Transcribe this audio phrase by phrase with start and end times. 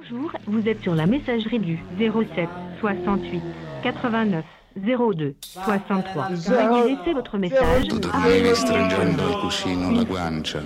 [0.00, 2.48] Bonjour, vous êtes sur la messagerie du 07
[2.80, 3.42] 68
[3.82, 4.44] 89
[4.76, 6.28] 02 63.
[6.30, 7.88] Veuillez laisser votre message.
[7.88, 10.64] Tu dormivi stringendo al cuscino la guancia,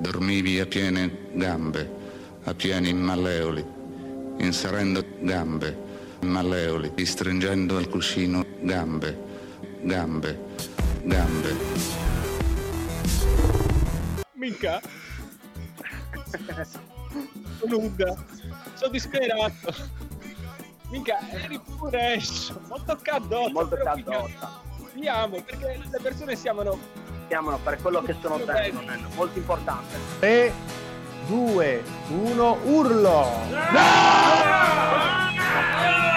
[0.00, 1.88] dormivi a piene gambe,
[2.44, 3.64] a pieni malleoli,
[4.38, 5.76] inserendo gambe,
[6.22, 9.18] malleoli, stringendo al cuscino gambe,
[9.82, 10.38] gambe,
[11.04, 11.56] gambe.
[14.34, 14.80] Minchia.
[17.58, 18.14] Sono nuda.
[18.74, 19.74] Sono disperato.
[20.90, 22.60] Minchia, eri pure escio.
[22.68, 23.50] Molto cadotto.
[23.50, 24.10] Molto cadotto.
[24.10, 24.60] minchia,
[24.92, 26.78] Viviamo, perché le persone si amano.
[27.28, 28.72] Chiamano per quello che sono te,
[29.14, 29.96] molto importante.
[30.18, 30.52] 3,
[31.28, 33.26] 2, 1, urlo!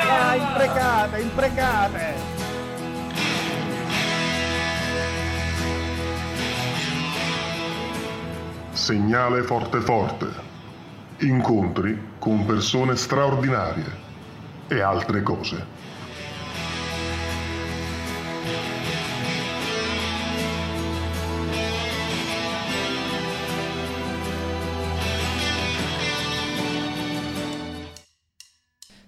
[0.08, 2.14] Ah, imprecate, imprecate!
[8.74, 10.45] Segnale forte forte.
[11.20, 13.90] Incontri con persone straordinarie
[14.68, 15.66] e altre cose.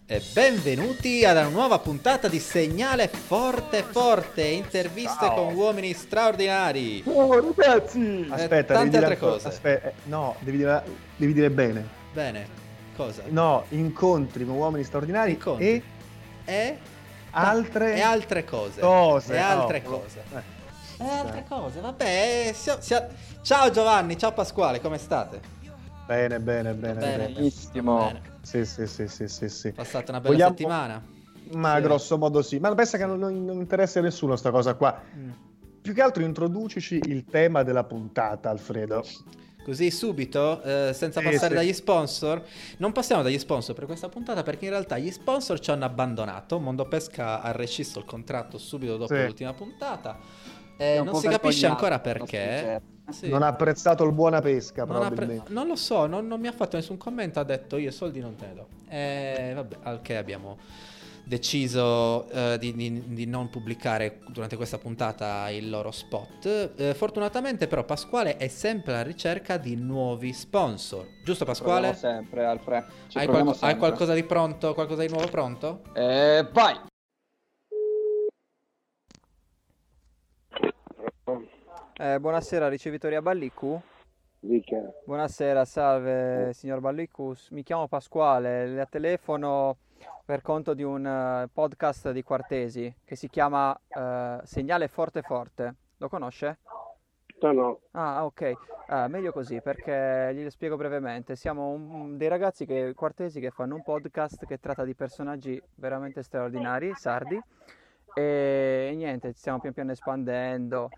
[0.09, 5.33] E benvenuti ad una nuova puntata di Segnale Forte Forte, interviste Ciao.
[5.33, 7.03] con uomini straordinari.
[7.05, 8.25] Oh, ragazzi!
[8.29, 9.47] Aspetta, tante devi dire altre cose.
[9.49, 10.83] Aspetta, eh, no, devi dire,
[11.17, 11.96] devi dire bene.
[12.17, 12.47] Bene,
[12.95, 13.21] cosa?
[13.27, 15.67] No, incontri con uomini straordinari Incontri.
[15.67, 15.83] e
[16.45, 16.77] E,
[17.29, 18.81] altre e altre cose.
[18.81, 19.35] cose.
[19.35, 19.89] E altre no.
[19.91, 20.23] cose.
[20.33, 22.47] Eh, E altre cose, vabbè.
[22.47, 23.07] eh, sia- sia-
[23.43, 25.39] Ciao Giovanni, ciao Pasquale, come state?
[26.07, 26.99] Bene, bene, bene.
[26.99, 27.97] Bene, benissimo.
[28.05, 28.21] Bene.
[28.41, 29.71] Sì, sì, sì, sì, sì, sì.
[29.73, 31.03] Passate una bella Vogliamo- settimana.
[31.51, 31.81] Ma Sì.
[31.83, 32.57] grosso modo sì.
[32.57, 34.99] Ma pensa che non, non- non interessa a nessuno sta cosa qua.
[35.15, 35.29] Mm.
[35.83, 39.05] Più che altro introducici il tema della puntata, Alfredo.
[39.67, 41.55] Così subito, eh, senza Sì, passare sì.
[41.55, 42.41] dagli sponsor,
[42.77, 46.57] non passiamo dagli sponsor per questa puntata perché in realtà gli sponsor ci hanno abbandonato.
[46.57, 49.25] Mondo Pesca ha rescisso il contratto subito dopo Sì.
[49.25, 50.17] l'ultima puntata.
[50.77, 52.81] Eh, non si capisce ancora perché.
[53.09, 53.27] Sì.
[53.27, 55.51] Non ha apprezzato il buona pesca, Non, ha pre- probabilmente.
[55.51, 57.41] non lo so, non, non mi ha fatto nessun commento.
[57.41, 58.67] Ha detto io soldi non te ne do.
[58.87, 60.57] E vabbè, al che abbiamo
[61.27, 66.73] deciso eh, di, di- di non pubblicare durante questa puntata il loro spot.
[66.77, 71.05] Eh, fortunatamente, però, Pasquale è sempre alla ricerca di nuovi sponsor.
[71.25, 71.89] Giusto, Pasquale?
[71.91, 72.85] Proviamo sempre, Alfred.
[73.07, 73.77] Ci Hai, proviamo qualco- hai sempre.
[73.77, 74.73] qualcosa di pronto?
[74.73, 75.81] Qualcosa di nuovo pronto?
[75.93, 76.79] Eh, vai!
[81.99, 83.81] Eh, buonasera, ricevitoria Ballicu.
[85.03, 87.33] Buonasera, salve signor Ballicu.
[87.49, 89.77] Mi chiamo Pasquale, le telefono
[90.27, 95.75] per conto di un eh, podcast di Quartesi che si chiama eh, Segnale Forte Forte.
[95.99, 96.57] Lo conosce?
[97.39, 97.79] No, no.
[97.91, 98.51] Ah, ok.
[98.87, 101.37] Ah, meglio così perché glielo spiego brevemente.
[101.37, 106.21] Siamo un- dei ragazzi che, quartesi che fanno un podcast che tratta di personaggi veramente
[106.23, 107.39] straordinari, sardi.
[108.13, 110.89] E niente, ci stiamo pian piano espandendo.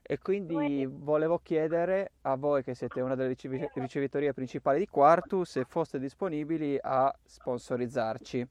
[0.00, 5.44] E quindi volevo chiedere a voi, che siete una delle ricevi- ricevitorie principali di Quartu,
[5.44, 8.48] se foste disponibili a sponsorizzarci.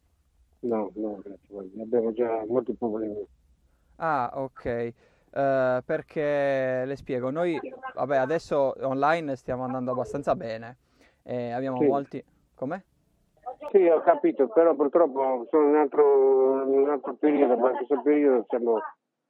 [0.59, 1.81] No, no, grazie.
[1.81, 3.25] Abbiamo già molti problemi.
[3.97, 4.65] Ah, ok.
[4.65, 7.59] Eh, perché le spiego, noi,
[7.93, 10.77] vabbè, adesso online stiamo andando abbastanza bene.
[11.23, 11.87] Eh, abbiamo Sì.
[11.87, 12.25] molti.
[12.55, 12.85] Come?
[13.71, 17.75] Sì, ho capito, però purtroppo sono in un altro, in un altro periodo, ma in
[17.77, 18.79] questo periodo siamo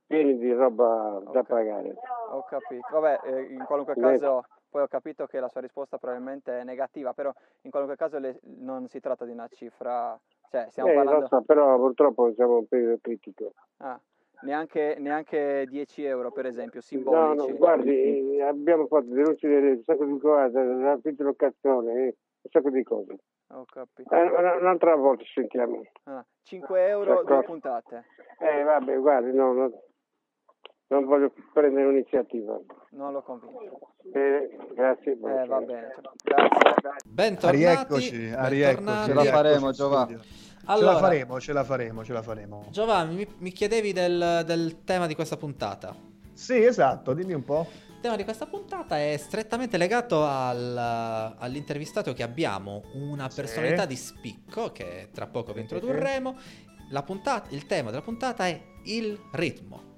[0.06, 1.48] pieni di roba da Ok.
[1.48, 1.96] pagare.
[2.32, 2.88] Ho capito.
[2.92, 7.14] Vabbè, eh, in qualunque caso, poi ho capito che la sua risposta probabilmente è negativa,
[7.14, 10.20] però in qualunque caso le- non si tratta di una cifra,
[10.50, 11.28] cioè stiamo Eh, parlando...
[11.28, 13.54] so, però purtroppo siamo in un periodo critico.
[13.78, 14.00] Ah,
[14.42, 17.52] neanche, neanche 10 euro, per esempio, No, simbolici.
[17.52, 22.70] no, guardi, abbiamo fatto denunce di un sacco di cose, la locazione, eh, un sacco
[22.70, 23.16] di cose.
[23.52, 24.14] Ho capito.
[24.14, 25.82] Eh, una- un'altra volta ci sentiamo.
[26.04, 27.44] Ah, 5 euro, due D'accordo.
[27.44, 28.04] puntate.
[28.40, 29.72] Eh, vabbè, guardi, no, no,
[30.90, 32.58] non voglio prendere un'iniziativa.
[32.92, 33.94] Non l'ho convinto.
[34.14, 35.12] Eh, grazie.
[35.14, 35.96] Eh, va bene.
[36.24, 36.60] Grazie.
[36.82, 37.10] grazie.
[37.10, 37.66] Bentornati.
[37.66, 39.06] Arieccoci, arieccoci.
[39.06, 40.14] Ce la faremo, Giovanni.
[40.18, 40.24] studio.
[40.24, 42.66] Ce Allora, la faremo, ce la faremo, ce la faremo.
[42.72, 45.96] Giovanni, mi, mi chiedevi del, del tema di questa puntata.
[46.34, 47.66] Sì, esatto, dimmi un po'.
[47.96, 53.42] Il tema di questa puntata è strettamente legato al- all'intervistato che abbiamo, una Sì.
[53.42, 55.74] personalità di spicco che tra poco vi Sì.
[55.74, 56.36] introdurremo.
[56.92, 59.96] La puntata- il tema della puntata è il ritmo.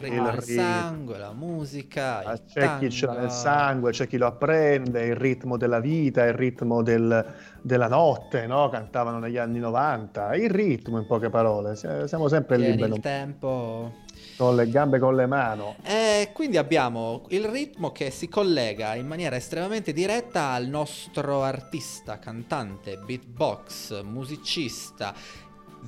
[0.00, 3.26] Il sangue, la musica, Ah, C'è chi ce l'ha tango.
[3.26, 7.24] nel sangue, c'è chi lo apprende, il ritmo della vita, il ritmo del-
[7.60, 8.68] della notte, no?
[8.68, 10.34] Cantavano negli anni 90.
[10.34, 11.76] Il ritmo, in poche parole.
[11.76, 12.74] Si- Siamo sempre lì.
[12.76, 14.00] Tieni il tempo.
[14.36, 15.74] Con le gambe con le mani.
[15.84, 22.18] E quindi abbiamo il ritmo che si collega in maniera estremamente diretta al nostro artista,
[22.18, 25.12] cantante, beatbox, musicista,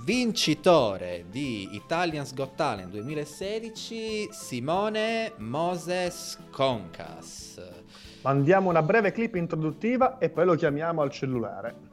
[0.03, 7.61] vincitore di Italians Got Talent 2016, Simone Moses Concas.
[8.23, 11.93] Mandiamo una breve clip introduttiva e poi lo chiamiamo al cellulare.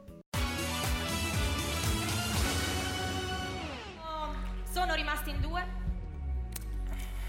[4.70, 5.64] Sono rimasti in due.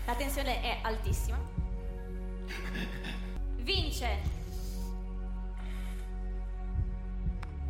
[0.05, 1.39] La tensione è altissima.
[3.57, 4.41] Vince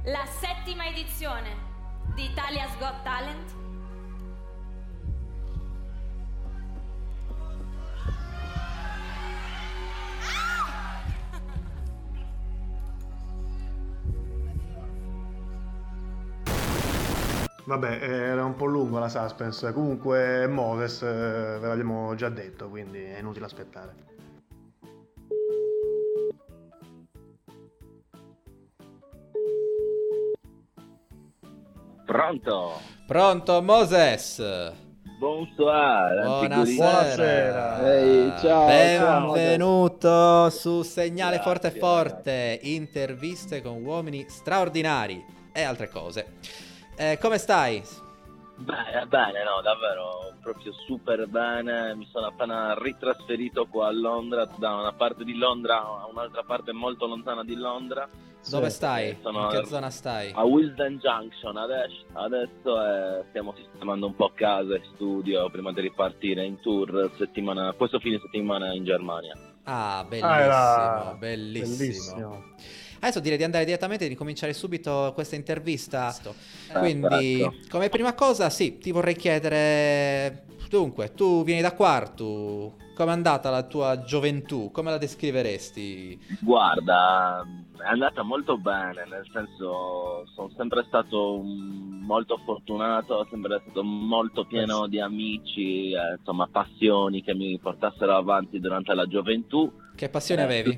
[0.06, 1.73] la settima edizione
[2.16, 3.62] di Italia's Got Talent.
[17.66, 19.72] Vabbè, era un po' lungo la suspense.
[19.72, 23.96] Comunque Moses eh, ve l'abbiamo già detto, quindi è inutile aspettare.
[32.14, 32.80] Pronto?
[33.08, 34.40] Pronto Moses?
[35.18, 36.22] Bonsoir.
[36.22, 37.92] Buonasera.
[37.92, 46.36] Ehi, ciao, Benvenuto su Segnale Grazie, Forte Forte, interviste con uomini straordinari e altre cose.
[46.96, 47.82] Eh, come stai?
[48.58, 51.96] Bene, bene, no, davvero, proprio super bene.
[51.96, 56.74] Mi sono appena ritrasferito qua a Londra, da una parte di Londra a un'altra parte
[56.74, 58.08] molto lontana di Londra.
[58.50, 59.18] Dove stai?
[59.22, 60.32] Sono In che zona stai?
[60.34, 65.82] A Wilden Junction adesso, adesso eh, stiamo sistemando un po' casa e studio prima di
[65.82, 69.34] ripartire in tour settimana, questo fine settimana in Germania.
[69.64, 71.76] Ah, bellissimo, Ah, era- bellissimo.
[71.78, 72.44] bellissimo.
[73.00, 76.14] Adesso direi di andare direttamente e di cominciare subito questa intervista.
[76.72, 77.54] Quindi, Perfetto.
[77.70, 80.44] come prima cosa, sì, ti vorrei chiedere.
[80.70, 82.74] Dunque, tu vieni da Quartu.
[82.96, 84.70] Com'è andata la tua gioventù?
[84.72, 86.38] Come la descriveresti?
[86.42, 87.44] Guarda,
[87.80, 94.86] è andata molto bene, nel senso sono sempre stato molto fortunato, sempre stato molto pieno
[94.88, 99.72] di amici, eh, insomma passioni che mi portassero avanti durante la gioventù.
[99.96, 100.78] Che passione Eh, avevi?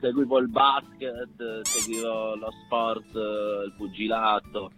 [0.00, 4.70] seguivo il basket, eh, seguivo lo sport, eh, il pugilato.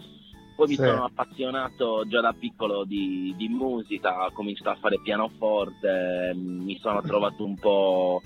[0.63, 0.85] Poi mi Sì.
[0.85, 6.79] sono appassionato già da piccolo di, di musica, ho cominciato a fare pianoforte, mm, mi
[6.79, 8.23] sono trovato un po'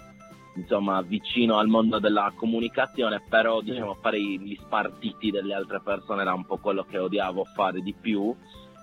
[0.56, 6.34] insomma vicino al mondo della comunicazione, però diciamo fare gli spartiti delle altre persone era
[6.34, 8.34] un po' quello che odiavo fare di più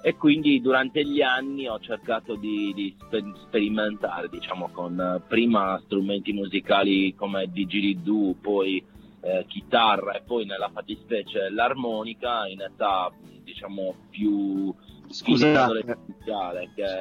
[0.01, 6.33] e quindi durante gli anni ho cercato di, di spe- sperimentare diciamo con prima strumenti
[6.33, 8.83] musicali come didgeridoo, poi
[9.23, 13.11] eh, chitarra e poi nella fattispecie l'armonica in età
[13.43, 14.73] diciamo più
[15.07, 15.97] Scusate.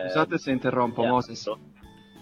[0.04, 1.50] Scusate se interrompo, Moses.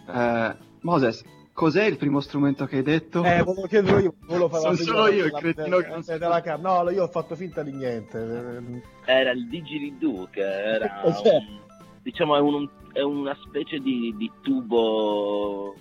[0.09, 3.25] Eh, Moses, cos'è il primo strumento che hai detto?
[3.25, 6.41] Eh, volevo chiederlo io, volevo fare Sono solo io il cretino che non la- della
[6.43, 8.63] cam- No, io ho fatto finta di niente.
[9.05, 11.35] era il didgeridoo che era Cos'è?
[11.35, 11.59] un-
[12.03, 15.75] diciamo è, un- è una specie di, di tubo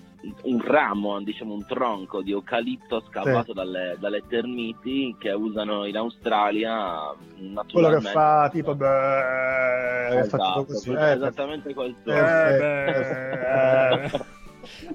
[0.43, 7.15] un ramo diciamo un tronco di eucalipto scavato dalle, dalle termiti che usano in Australia
[7.37, 10.91] Quello naturalmente che fa tipo beh, Esatto, così.
[10.91, 12.19] eh, esattamente quel eh, suono.
[12.19, 14.09] eh,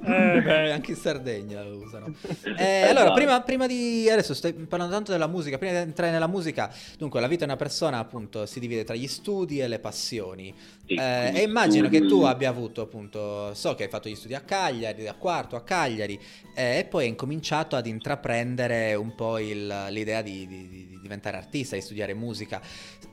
[0.05, 0.37] eh.
[0.37, 2.15] Eh, beh, anche in Sardegna lo usano.
[2.57, 4.09] Eh, allora, prima, prima di.
[4.11, 5.59] Adesso stai parlando tanto della musica.
[5.59, 8.95] Prima di entrare nella musica, dunque, la vita di una persona, appunto, si divide tra
[8.95, 10.55] gli studi e le passioni.
[10.87, 14.35] Sì, Eh, e immagino che tu abbia avuto, appunto, so che hai fatto gli studi
[14.35, 16.21] a Cagliari, a Quarto, a Cagliari,
[16.55, 20.99] eh, e poi hai incominciato ad intraprendere un po' il- l'idea di, di- di- di
[21.01, 22.61] diventare artista, di studiare musica.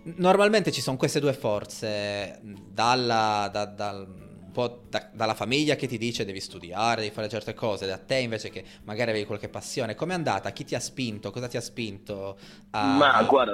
[0.04, 5.98] Normalmente ci sono queste due forze, dalla, da- dal- po' da- dalla famiglia che ti
[5.98, 9.96] dice devi studiare, devi fare certe cose, da te invece che magari avevi qualche passione.
[9.96, 10.52] Com'è andata?
[10.52, 11.32] Chi ti ha spinto?
[11.32, 12.38] Cosa ti ha spinto
[12.72, 12.98] a...
[12.98, 13.54] Ma guarda,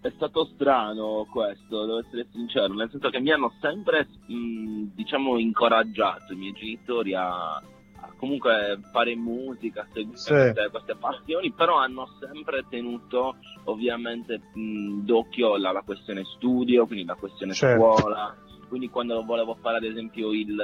[0.00, 5.38] è stato strano questo, devo essere sincero, nel senso che mi hanno sempre, mh, diciamo,
[5.38, 10.32] incoraggiato i miei genitori a, a comunque fare musica, a seguire Sì.
[10.32, 17.04] queste, queste passioni, però hanno sempre tenuto ovviamente mh, d'occhio la, la questione studio, quindi
[17.04, 17.80] la questione Certo.
[17.80, 18.36] scuola,
[18.72, 20.56] quindi quando volevo fare ad esempio il,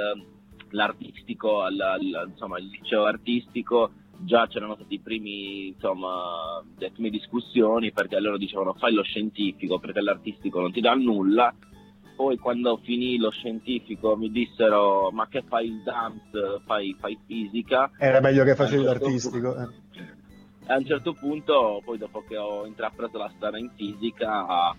[0.71, 7.11] l'artistico, al, al- insomma il liceo artistico, già c'erano stati i primi, insomma, le prime
[7.11, 11.53] discussioni perché loro dicevano fai lo scientifico perché l'artistico non ti dà nulla.
[12.15, 17.91] Poi quando finì lo scientifico mi dissero ma che fai il dance, fai, fai fisica.
[17.99, 19.53] Era meglio che facevi certo l'artistico.
[19.53, 20.73] punto- eh.
[20.73, 24.75] A un certo punto, poi dopo che ho intrapreso la strada in fisica,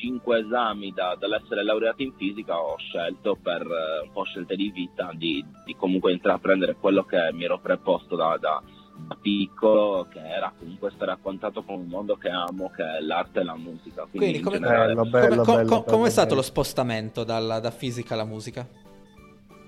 [0.00, 4.70] cinque esami da- dall'essere laureato in fisica ho scelto per eh, un po' scelte di
[4.70, 8.62] vita di, di comunque intraprendere quello che mi ero preposto da, da-
[9.20, 13.40] piccolo, che era comunque stare a contatto con un mondo che amo, che è l'arte
[13.40, 14.06] e la musica.
[14.10, 16.42] Quindi, Quindi in come, generale- Bello, bello, come- co- bello, co- bello, com'è stato lo
[16.42, 18.66] spostamento dalla- da fisica alla musica?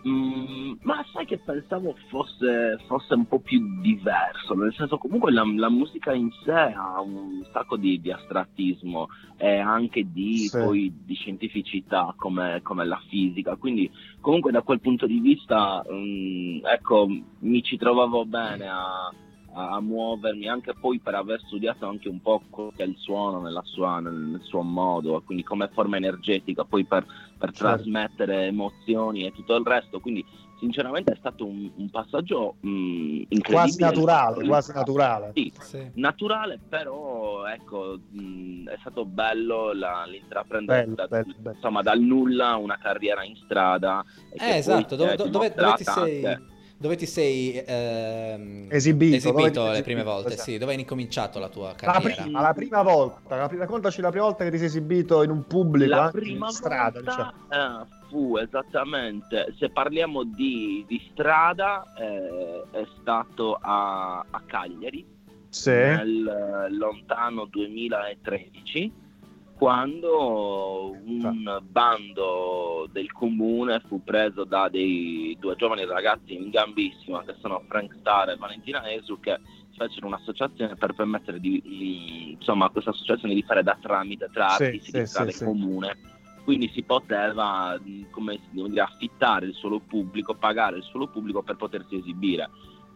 [0.09, 5.45] Mm, ma sai che pensavo fosse, fosse un po' più diverso, nel senso comunque la,
[5.57, 10.57] la musica in sé ha un sacco di, di astrattismo e anche di, Sì.
[10.57, 13.90] poi, di scientificità come, come la fisica, quindi
[14.21, 17.07] comunque da quel punto di vista mm, ecco,
[17.40, 19.12] mi ci trovavo bene a,
[19.52, 22.97] a- a muovermi anche poi per aver studiato anche un po' quello che è il
[22.99, 27.04] suono nella sua- nel, nel suo modo, quindi come forma energetica, poi per,
[27.38, 27.64] per Certo.
[27.83, 30.25] trasmettere emozioni e tutto il resto, quindi
[30.59, 32.69] sinceramente è stato un, un passaggio mh,
[33.28, 33.50] incredibile.
[33.50, 35.30] Quasi naturale, quasi naturale.
[35.35, 35.90] Sì, Sì.
[35.95, 41.54] naturale, però ecco, mh, è stato bello la- l'intraprendere Bello, da- bello, bello.
[41.57, 44.04] insomma dal nulla una carriera in strada.
[44.33, 46.45] e Eh, esatto, dove, dove- dove ti sei, anche-
[46.81, 50.33] dove ti sei ehm, Esibito, esibito le prime volte?
[50.33, 50.51] esatto.
[50.51, 52.23] Sì, dove hai incominciato la tua La carriera?
[52.23, 55.29] prima, la prima volta, la prima, raccontaci la prima volta che ti sei esibito in
[55.31, 57.83] un pubblico, La anche prima in strada, volta diciamo.
[57.83, 65.05] eh, fu esattamente, se parliamo di, di strada, eh, è stato a, a Cagliari
[65.51, 65.69] Sì.
[65.71, 66.27] nel
[66.67, 68.91] eh, lontano 2013,
[69.61, 77.35] quando un bando del comune fu preso da dei due giovani ragazzi in gambissima che
[77.43, 79.38] sono Frank Starr e Valentina Esu che
[79.76, 84.49] fecero un'associazione per permettere di, di- insomma, a questa associazione di fare da tramite tra
[84.49, 85.97] Sì, artisti sì, di strada sì, comune.
[86.43, 91.57] Quindi si poteva mh, come dire, affittare il suolo pubblico, pagare il suolo pubblico per
[91.57, 92.49] potersi esibire,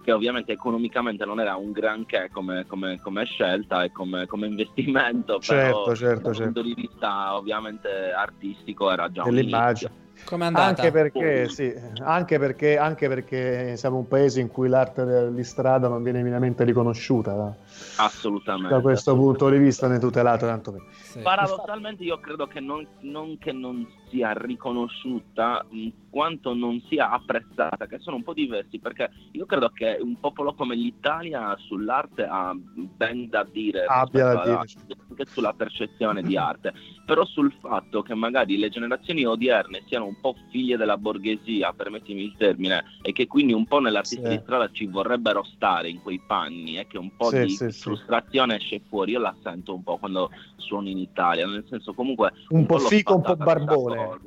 [0.05, 5.41] che ovviamente economicamente non era un granché come, come- come scelta e come, come investimento,
[5.41, 6.53] Certo, però certo, dal certo.
[6.53, 10.03] punto di vista ovviamente artistico era già un Dell'immagine.
[10.25, 10.69] Com'è andata?
[10.69, 15.89] Anche perché, sì, anche, perché, anche perché siamo un paese in cui l'arte di strada
[15.89, 17.57] non viene minimamente riconosciuta
[17.97, 18.75] Assolutamente.
[18.75, 20.85] da questo punto di vista né tutelata tanto bene.
[20.91, 21.21] Sì.
[21.21, 25.65] Paradossalmente io credo che non, non che non sia riconosciuta
[26.11, 30.55] quanto non sia apprezzata, che sono un po' diversi, perché io credo che un popolo
[30.55, 36.73] come l'Italia sull'arte ha ben da dire Abbia da alla- anche sulla percezione di arte,
[37.05, 42.23] però sul fatto che magari le generazioni odierne siano un po' figlie della borghesia, permettimi
[42.23, 44.37] il termine, e che quindi un po' nell'artista Sì.
[44.37, 47.79] di strada ci vorrebbero stare in quei panni e che un po' Sì, di sì,
[47.79, 47.83] sì.
[47.83, 52.33] frustrazione esce fuori, io la sento un po' quando suono in Italia, nel senso comunque
[52.49, 54.19] Un po' l'ho fico, un po' barbone.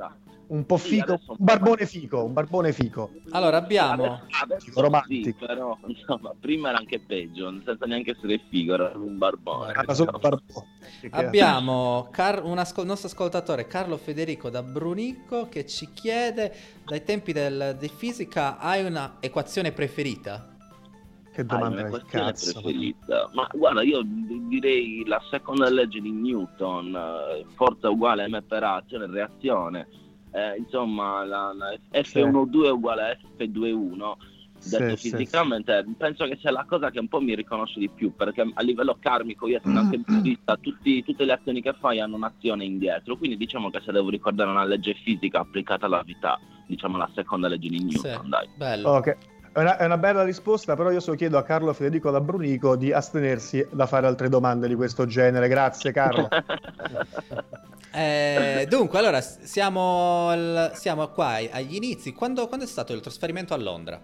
[0.47, 3.11] Un po' Sì, fico, un barbone fico, un barbone fico.
[3.31, 8.93] Allora abbiamo Adesso, adesso però insomma, prima era anche peggio, senza neanche essere figo, era
[8.95, 9.73] un barbone.
[9.73, 10.67] Ah, solo un barbone.
[11.11, 17.33] Abbiamo Car- un ascol- nostro ascoltatore Carlo Federico da Brunico che ci chiede dai tempi
[17.33, 20.56] del- di fisica hai una equazione preferita?
[21.37, 22.61] Che Hai domanda del questione cazzo.
[22.61, 23.29] preferita?
[23.33, 28.63] Ma guarda, io di- direi la seconda legge di Newton, eh, forza uguale m per
[28.63, 29.87] a, azione reazione.
[30.31, 34.13] Eh, insomma, la, la F12 è uguale a F21.
[34.63, 37.87] Detto Sì, sì, fisicamente, penso che sia la cosa che un po' mi riconosce di
[37.89, 40.01] più, perché a livello karmico, io da anche
[40.59, 43.15] tutti- tutte le azioni che fai hanno un'azione indietro.
[43.15, 47.47] Quindi diciamo che se devo ricordare una legge fisica applicata alla vita, diciamo la seconda
[47.47, 48.49] legge di Newton, Sì, dai.
[48.55, 48.89] bello.
[48.89, 49.15] Ok,
[49.57, 52.75] è una, è una bella risposta, però io solo chiedo a Carlo Federico da Brunico
[52.75, 55.47] di astenersi da fare altre domande di questo genere.
[55.47, 56.27] Grazie Carlo.
[57.89, 62.13] Eh, dunque, allora siamo, al- siamo qua agli inizi.
[62.13, 63.99] Quando, quando è stato il trasferimento a Londra?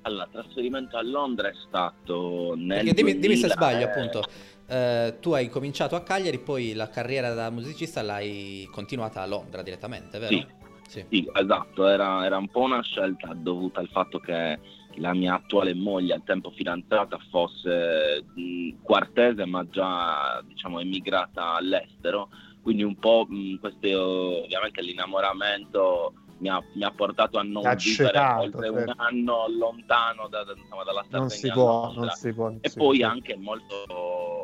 [0.00, 4.24] Allora, il trasferimento a Londra è stato nel Perché dimmi, dimmi se 2000, sbaglio, appunto.
[4.66, 9.62] Eh, tu hai cominciato a Cagliari, poi la carriera da musicista l'hai continuata a Londra
[9.62, 10.34] direttamente, vero?
[10.34, 10.46] Sì.
[10.92, 11.06] Sì.
[11.08, 14.58] Sì, esatto, era, era un po' una scelta dovuta al fatto che
[14.96, 22.28] la mia attuale moglie, al tempo fidanzata, fosse mh, quartese ma già diciamo emigrata all'estero,
[22.60, 27.74] quindi un po' mh, questo, ovviamente l'innamoramento mi ha, mi ha portato a non Ha
[27.74, 28.94] vivere oltre un certo.
[29.02, 32.48] anno lontano da- da- insomma, dalla Sardegna Non si può, non si può.
[32.50, 33.08] non E si poi può.
[33.08, 33.84] anche molto,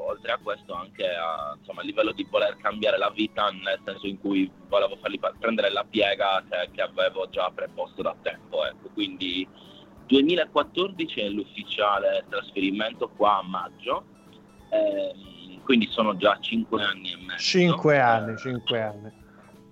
[0.08, 4.06] oltre a questo, anche a, insomma, a livello di voler cambiare la vita, nel senso
[4.06, 8.64] in cui volevo fargli prendere la piega che, che avevo già preposto da tempo.
[8.64, 8.88] Ecco.
[8.94, 9.46] Quindi
[10.06, 14.04] 2014 è l'ufficiale trasferimento qua a maggio,
[14.70, 17.42] ehm, quindi sono già 5 anni e mezzo.
[17.42, 19.12] Cinque Eh, anni, cinque anni.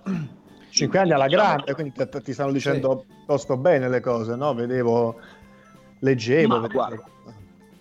[0.69, 4.53] Cinque anni alla diciamo grande, quindi ti, ti stanno dicendo piuttosto bene le cose, no?
[4.53, 5.19] Vedevo,
[6.01, 6.49] leggevo.
[6.49, 7.11] Ma vedevo- guarda,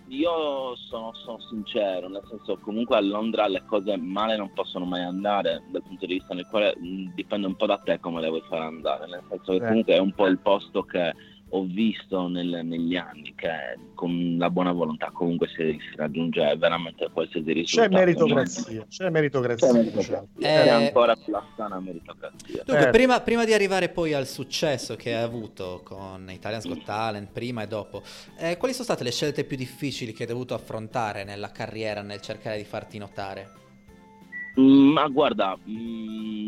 [0.08, 5.02] io sono, sono sincero, nel senso comunque a Londra le cose male non possono mai
[5.02, 8.28] andare dal punto di vista nel quale mh, dipende un po' da te come le
[8.28, 11.12] vuoi fare andare, nel senso che comunque è un po' il posto che
[11.50, 13.48] ho visto nel- negli anni che
[13.94, 17.94] con la buona volontà comunque si, si raggiunge veramente qualsiasi C'è risultato.
[17.94, 19.72] meritocrazia, c'è meritocrazia.
[19.72, 20.28] C'è diciamo.
[20.38, 22.62] C'è Eh, ancora più la sana meritocrazia.
[22.64, 22.90] Dunque, Eh.
[22.90, 27.62] prima, prima di arrivare poi al successo che hai avuto con Italian's Got Talent, prima
[27.62, 28.02] e dopo,
[28.38, 32.20] eh, quali sono state le scelte più difficili che hai dovuto affrontare nella carriera nel
[32.20, 33.50] cercare di farti notare?
[34.58, 36.46] Mm, Ma guarda, mm,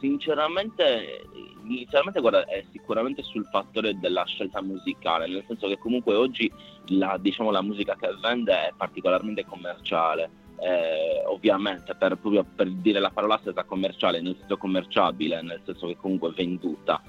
[0.00, 1.24] sinceramente,
[1.64, 6.50] inizialmente guarda, è sicuramente sul fattore della scelta musicale, nel senso che comunque oggi
[6.88, 10.30] la, diciamo, la musica che vende è particolarmente commerciale.
[10.60, 15.86] eh, ovviamente per, proprio per dire la parola stessa commerciale, nel senso commerciabile, nel senso
[15.86, 17.02] che comunque è venduta.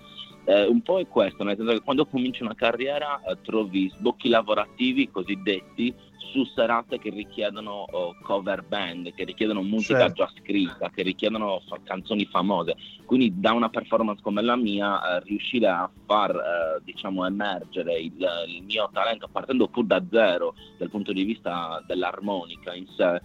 [0.45, 4.27] Eh, un po' è questo, nel senso che quando cominci una carriera eh, trovi sbocchi
[4.27, 5.93] lavorativi cosiddetti
[6.31, 10.13] su serate che richiedono oh, cover band, che richiedono musica Certo.
[10.23, 12.75] già scritta, che richiedono fa- canzoni famose.
[13.05, 18.25] Quindi da una performance come la mia eh, riuscire a far eh, diciamo emergere il,
[18.47, 23.21] il mio talento partendo pur da zero dal punto di vista dell'armonica in sé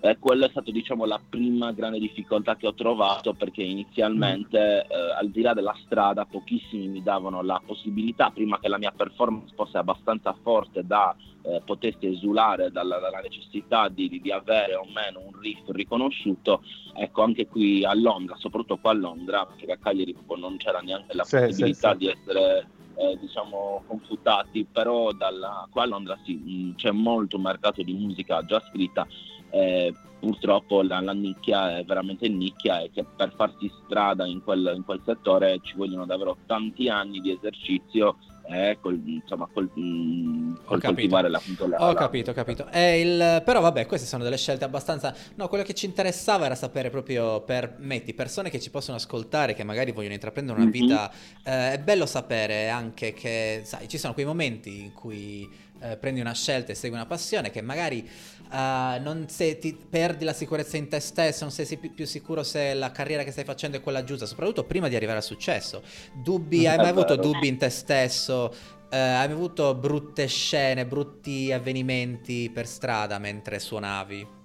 [0.00, 4.94] eh, quella è stata diciamo la prima grande difficoltà che ho trovato perché inizialmente eh,
[5.18, 9.52] al di là della strada pochissimi mi davano la possibilità prima che la mia performance
[9.56, 14.84] fosse abbastanza forte da eh, potessi esulare dalla, dalla necessità di, di- di avere o
[14.84, 16.62] meno un riff riconosciuto
[16.94, 21.14] ecco anche qui a Londra soprattutto qua a Londra perché a Cagliari non c'era neanche
[21.14, 21.96] la Sì, sì, possibilità sì.
[21.98, 27.82] di essere eh, diciamo confutati però dalla, qua a Londra sì, mh, c'è molto mercato
[27.82, 29.06] di musica già scritta
[29.50, 34.72] eh, purtroppo la, la nicchia è veramente nicchia e che per farsi strada in quel,
[34.76, 38.16] in quel settore ci vogliono davvero tanti anni di esercizio
[38.50, 40.94] e col, insomma col, mh, col capito.
[40.94, 42.66] coltivare la, appunto, la, Ho capito, ho capito.
[42.66, 43.42] È il...
[43.44, 45.14] Però vabbè, queste sono delle scelte abbastanza...
[45.34, 49.52] No, quello che ci interessava era sapere proprio per, metti, persone che ci possono ascoltare,
[49.52, 51.10] che magari vogliono intraprendere una vita...
[51.44, 55.46] eh, è bello sapere anche che, sai, ci sono quei momenti in cui
[55.80, 58.08] eh, prendi una scelta e segui una passione che magari
[58.50, 62.42] eh, non se ti perdi la sicurezza in te stesso, non sei più, più sicuro
[62.42, 65.82] se la carriera che stai facendo è quella giusta, soprattutto prima di arrivare al successo.
[66.12, 67.28] Dubbi, hai mai avuto vero.
[67.32, 68.52] dubbi in te stesso?
[68.90, 74.36] Eh, hai mai avuto brutte scene, brutti avvenimenti per strada mentre suonavi?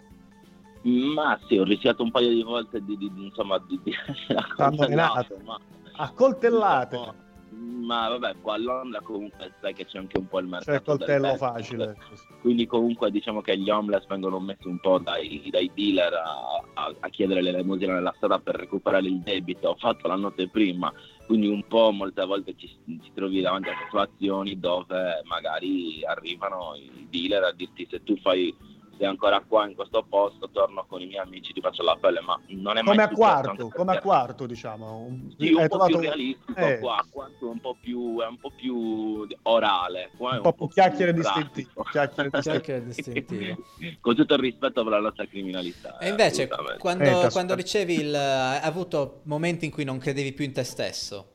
[0.83, 4.37] ma sì ho rischiato un paio di volte di, di- di- insomma di, di essere
[4.57, 5.35] Abbandonato.
[5.37, 5.59] accoltellato, ma
[5.95, 6.95] A coltellate.
[6.97, 7.15] No,
[7.83, 10.77] ma vabbè, qua a Londra comunque sai che c'è anche un po' il mercato C'è
[10.77, 11.95] il coltello facile.
[12.41, 16.95] Quindi comunque diciamo che gli homeless vengono messi un po' dai, dai dealer a, a-
[16.99, 19.69] a chiedere le limousine nella strada per recuperare il debito.
[19.69, 20.91] Ho fatto la notte prima,
[21.25, 27.07] quindi un po' molte volte ci, ci trovi davanti a situazioni dove magari arrivano i
[27.09, 28.53] dealer a dirti se tu fai
[28.97, 32.21] sei ancora qua in questo posto, torno con i miei amici, ti faccio la pelle,
[32.21, 34.97] ma non è mai Come a successo, quarto, come a quarto, diciamo.
[35.07, 38.21] Un- sì, un hai po' trovato- più realistico eh, qua, qua è un po' più,
[38.21, 41.83] è un po' più orale, qua è un po' più chiacchiere pratico.
[41.83, 42.29] Chiacchiere.
[42.41, 43.57] Chiacchiere distintive.
[43.99, 45.97] Con tutto il rispetto per la nostra criminalità.
[45.97, 48.15] E eh, invece, quando, Aspetta, quando ricevi il...
[48.15, 51.31] hai avuto momenti in cui non credevi più in te stesso?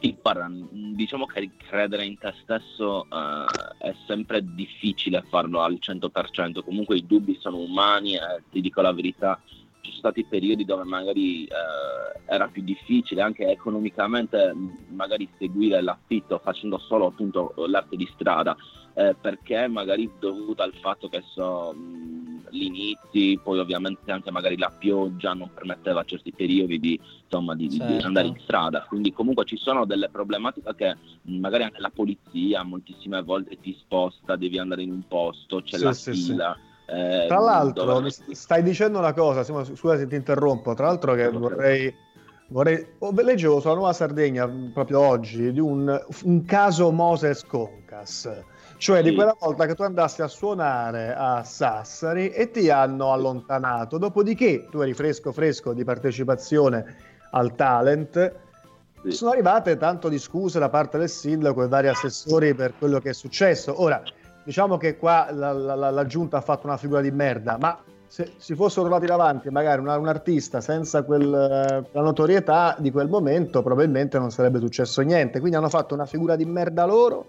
[0.00, 3.46] Sì, guarda, mh, diciamo che credere in te stesso eh,
[3.78, 8.92] è sempre difficile farlo al 100%, comunque i dubbi sono umani e ti dico la
[8.92, 9.40] verità,
[9.80, 11.54] ci sono stati periodi dove magari eh,
[12.26, 18.56] era più difficile anche economicamente mh, magari seguire l'affitto facendo solo appunto l'arte di strada,
[18.98, 24.56] eh, perché magari dovuto al fatto che so mh, gli inizi, poi ovviamente anche magari
[24.56, 28.06] la pioggia non permetteva certi periodi di, insomma, di, di Certo.
[28.06, 32.62] andare in strada, quindi comunque ci sono delle problematiche che mh, magari anche la polizia
[32.64, 36.32] moltissime volte ti sposta, devi andare in un posto, c'è Sì, la sì, sì.
[36.32, 36.56] fila.
[36.86, 41.14] eh, Tra l'altro, dove- stai dicendo una cosa, Simo, scusa se ti interrompo, tra l'altro
[41.14, 41.94] che vorrei...
[42.48, 48.26] vorrei oh, leggevo sulla Nuova Sardegna proprio oggi di un, un caso Moses Concas,
[48.78, 53.98] cioè di quella volta che tu andassi a suonare a Sassari e ti hanno allontanato,
[53.98, 56.96] dopodiché tu eri fresco fresco di partecipazione
[57.32, 58.34] al talent,
[59.02, 59.10] Sì.
[59.12, 63.10] sono arrivate tanto di scuse da parte del sindaco e vari assessori per quello che
[63.10, 63.82] è successo.
[63.82, 64.00] Ora,
[64.44, 67.78] diciamo che qua la, la- la- la giunta ha fatto una figura di merda, ma
[68.06, 73.08] se si fossero trovati davanti magari una- un artista senza quel, la notorietà di quel
[73.08, 75.38] momento, probabilmente non sarebbe successo niente.
[75.40, 77.26] Quindi hanno fatto una figura di merda loro?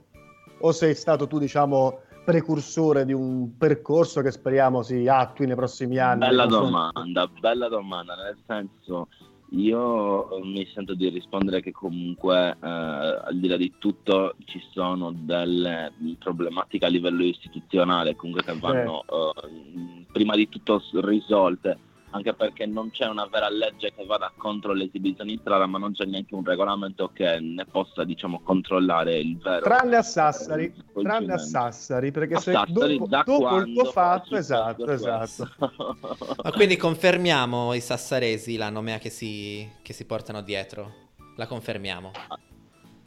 [0.62, 5.98] O sei stato tu, diciamo, precursore di un percorso che speriamo si attui nei prossimi
[5.98, 6.20] anni?
[6.20, 9.08] Bella domanda, bella domanda, nel senso
[9.52, 14.62] Io eh, mi sento di rispondere che comunque eh, al di là di tutto ci
[14.72, 21.80] sono delle problematiche a livello istituzionale comunque che vanno eh, prima di tutto risolte
[22.12, 25.94] anche perché non c'è una vera legge che vada contro l'esibizione in strada ma non
[25.94, 31.02] c'è neanche un regolamento che ne possa diciamo controllare il vero Tranne a Sassari, eh,
[31.02, 31.38] tranne a.
[31.38, 35.50] Sassari, perché A se Sassari, dopo, dopo il tuo fatto, esatto, esatto.
[36.44, 41.08] Ma quindi confermiamo i sassaresi la nomea che si, che si portano dietro?
[41.36, 42.12] La confermiamo.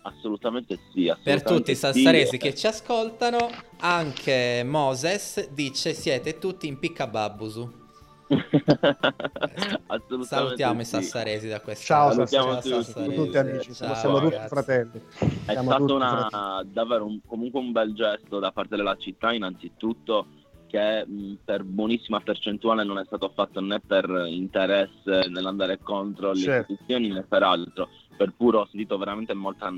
[0.03, 1.05] Assolutamente sì.
[1.05, 1.81] Per assolutamente tutti i sì.
[1.81, 7.61] sassaresi che ci ascoltano, anche Moses dice siete tutti in piccababusu.
[7.61, 7.82] Assolutamente
[10.23, 10.91] Salutiamo i sì.
[10.91, 12.93] sassaresi da questa Ciao, Salutiamo Sassari, tutti.
[12.93, 14.49] siamo tutti amici, Ciao, siamo tutti ragazzi.
[14.49, 15.01] fratelli.
[15.19, 16.73] È Siamo stato tutti una- fratelli.
[16.73, 20.27] davvero un- comunque un bel gesto da parte della città, innanzitutto
[20.69, 26.41] che mh, per buonissima percentuale non è stato fatto né per interesse nell'andare contro le
[26.41, 26.73] Certo.
[26.73, 29.71] istituzioni né per altro, per puro ho sentito veramente molta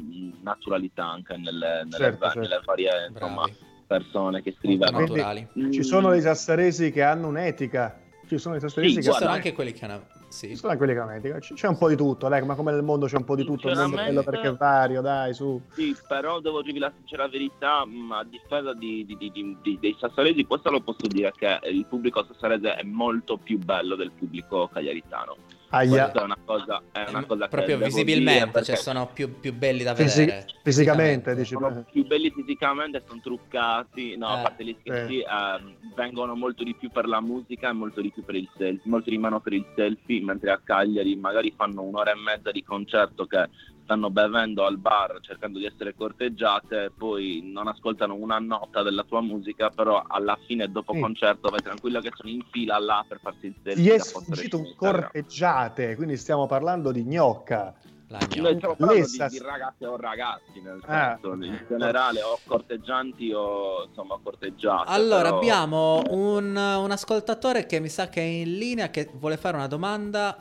[0.43, 2.41] naturalità anche nelle, nelle Certo, va- certo.
[2.41, 3.57] nelle varie insomma, Bravi.
[3.89, 4.55] persone che.
[4.57, 5.49] Quindi naturali.
[5.59, 9.13] Mm, Ci sono dei sassaresi che hanno un'etica, ci sono dei sassaresi Sì, che Ci
[9.19, 10.07] sono anche quelli che hanno...
[10.29, 10.49] Sì.
[10.49, 12.83] ci sono anche quelli che hanno C'è un po' di tutto, dai, ma come nel
[12.83, 15.61] mondo c'è un po' di tutto, il mondo è bello perché è vario, dai, su.
[15.75, 19.79] Sì, però devo dirvi la sincera verità, mh, a difesa di- di- di- di- di-
[19.81, 24.11] dei sassaresi, questo lo posso dire che il pubblico sassarese è molto più bello del
[24.11, 25.37] pubblico cagliaritano.
[25.75, 26.03] Aia.
[26.11, 29.53] Questa è una cosa, è una cosa che Proprio visibilmente, perché cioè sono più, più
[29.53, 30.47] belli da Fisi- vedere.
[30.63, 31.55] fisicamente, dici.
[31.55, 36.63] sono più belli fisicamente, sono truccati, no, a Eh, parte gli scherzi, ehm, vengono molto
[36.63, 39.41] di più per la musica e molto di più per il selfie, molto di meno
[39.41, 43.49] per il selfie, mentre a Cagliari magari fanno un'ora e mezza di concerto che
[43.85, 49.21] stanno bevendo al bar cercando di essere corteggiate, poi non ascoltano una nota della tua
[49.21, 51.01] musica, però alla fine dopo Sì.
[51.01, 53.83] concerto vai tranquillo che sono in fila là per farsi il selfie.
[53.85, 57.75] Gli è sfuggito un corteggiate, quindi stiamo parlando di gnocca.
[58.09, 61.19] La Noi stiamo parlando Le di, di ragazze o ragazzi, nel Ah.
[61.21, 64.91] senso, in generale, o corteggianti o insomma corteggiate.
[64.91, 69.37] Allora, però- abbiamo un, un ascoltatore che mi sa che è in linea, che vuole
[69.37, 70.37] fare una domanda.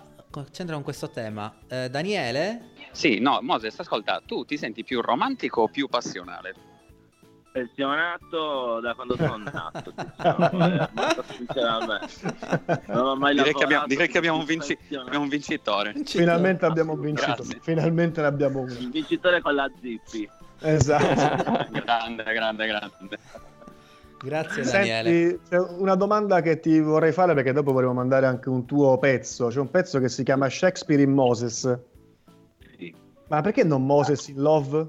[0.52, 1.54] C'entra con questo tema.
[1.68, 2.72] Eh, Daniele?
[2.92, 6.56] Sì, no, Moses, ascolta, tu ti senti più romantico o più passionale?
[7.52, 9.94] Pensionato da quando sono nato,
[11.38, 12.82] diciamo, eh.
[12.88, 15.94] Non ho mai Direi che abbiamo, direi che abbiamo vinci- abbiamo un vincitore.
[16.04, 17.60] Finalmente abbiamo un vincitore, Grazie.
[17.62, 18.72] finalmente ne abbiamo uno.
[18.72, 20.28] Il vincitore con la Zippi.
[20.62, 21.68] Esatto.
[21.70, 23.20] grande, grande, grande.
[24.24, 25.10] Grazie Daniele.
[25.10, 28.98] Senti, c'è una domanda che ti vorrei fare perché dopo vorremmo mandare anche un tuo
[28.98, 29.48] pezzo.
[29.48, 31.80] C'è un pezzo che si chiama Shakespeare in Moses.
[32.78, 32.96] Sì.
[33.28, 34.88] Ma perché non Moses in Love?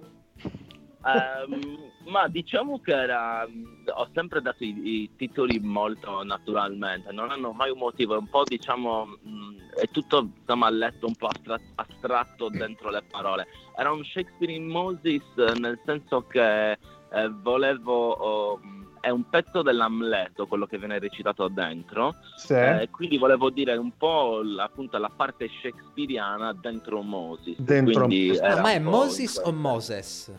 [1.05, 7.53] Ehm, ma diciamo che era, ho sempre dato i, i titoli molto naturalmente, non hanno
[7.53, 11.61] mai un motivo, è un po' diciamo, mh, è tutto insomma letto un po' astra-
[11.75, 13.47] astratto dentro le parole.
[13.77, 18.61] Era un Shakespeare in Moses eh, nel senso che eh, volevo, oh,
[19.05, 22.55] è un pezzo dell'Amleto quello che viene recitato dentro, Sì.
[22.55, 27.59] eh, quindi volevo dire un po' l- appunto la parte shakespeariana dentro Moses.
[27.59, 30.33] Dentro- Quindi Ah, ma è Moses o Moses?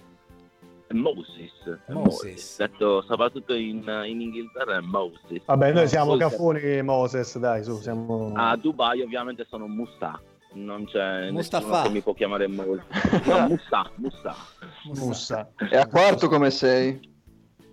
[0.91, 1.51] Moses,
[1.87, 1.89] Moses.
[1.89, 2.57] Moses.
[2.57, 5.41] detto soprattutto in, in Inghilterra è Moses.
[5.45, 8.31] Vabbè, noi No, siamo poi- cafoni Moses, dai, su, siamo...
[8.35, 10.19] A Dubai ovviamente sono Musa,
[10.53, 11.65] non c'è Mustafa.
[11.67, 12.83] nessuno che mi può chiamare Moses.
[13.25, 14.35] No, Musa, Musa.
[14.93, 15.49] Mussa.
[15.69, 17.13] E a quarto come sei?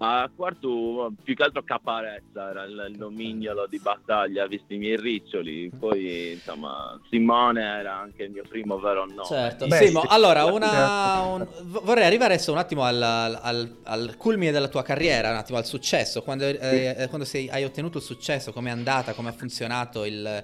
[0.05, 4.97] A quarto più che altro Caparezza era il, il nomignolo di battaglia, visti i miei
[4.97, 5.71] riccioli.
[5.79, 9.25] Poi insomma Simone era anche il mio primo vero nome.
[9.25, 9.69] Certo.
[9.69, 10.07] Beh, Simo, sì.
[10.11, 11.47] allora, una, un-
[11.83, 15.67] vorrei arrivare adesso un attimo al, al- al culmine della tua carriera, un attimo al
[15.67, 16.23] successo.
[16.23, 20.05] Quando, eh, eh, quando sei- hai ottenuto il successo, come è andata, come ha funzionato
[20.05, 20.43] il...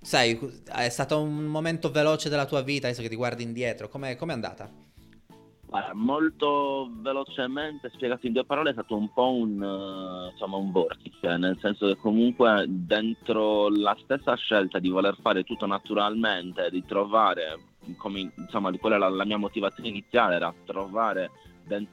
[0.00, 0.38] Sai,
[0.70, 4.30] è stato un momento veloce della tua vita, adesso che ti guardi indietro, come è
[4.30, 4.70] andata?
[5.68, 10.72] Guarda, molto velocemente spiegato in due parole è stato un po' un, eh, insomma, un
[10.72, 16.82] vortice, nel senso che comunque dentro la stessa scelta di voler fare tutto naturalmente, di
[16.86, 17.58] trovare,
[17.98, 21.30] come insomma, quella era la mia motivazione iniziale, era trovare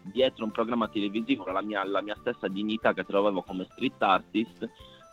[0.04, 4.70] dietro un programma televisivo la mia, la mia stessa dignità che trovevo come street artist,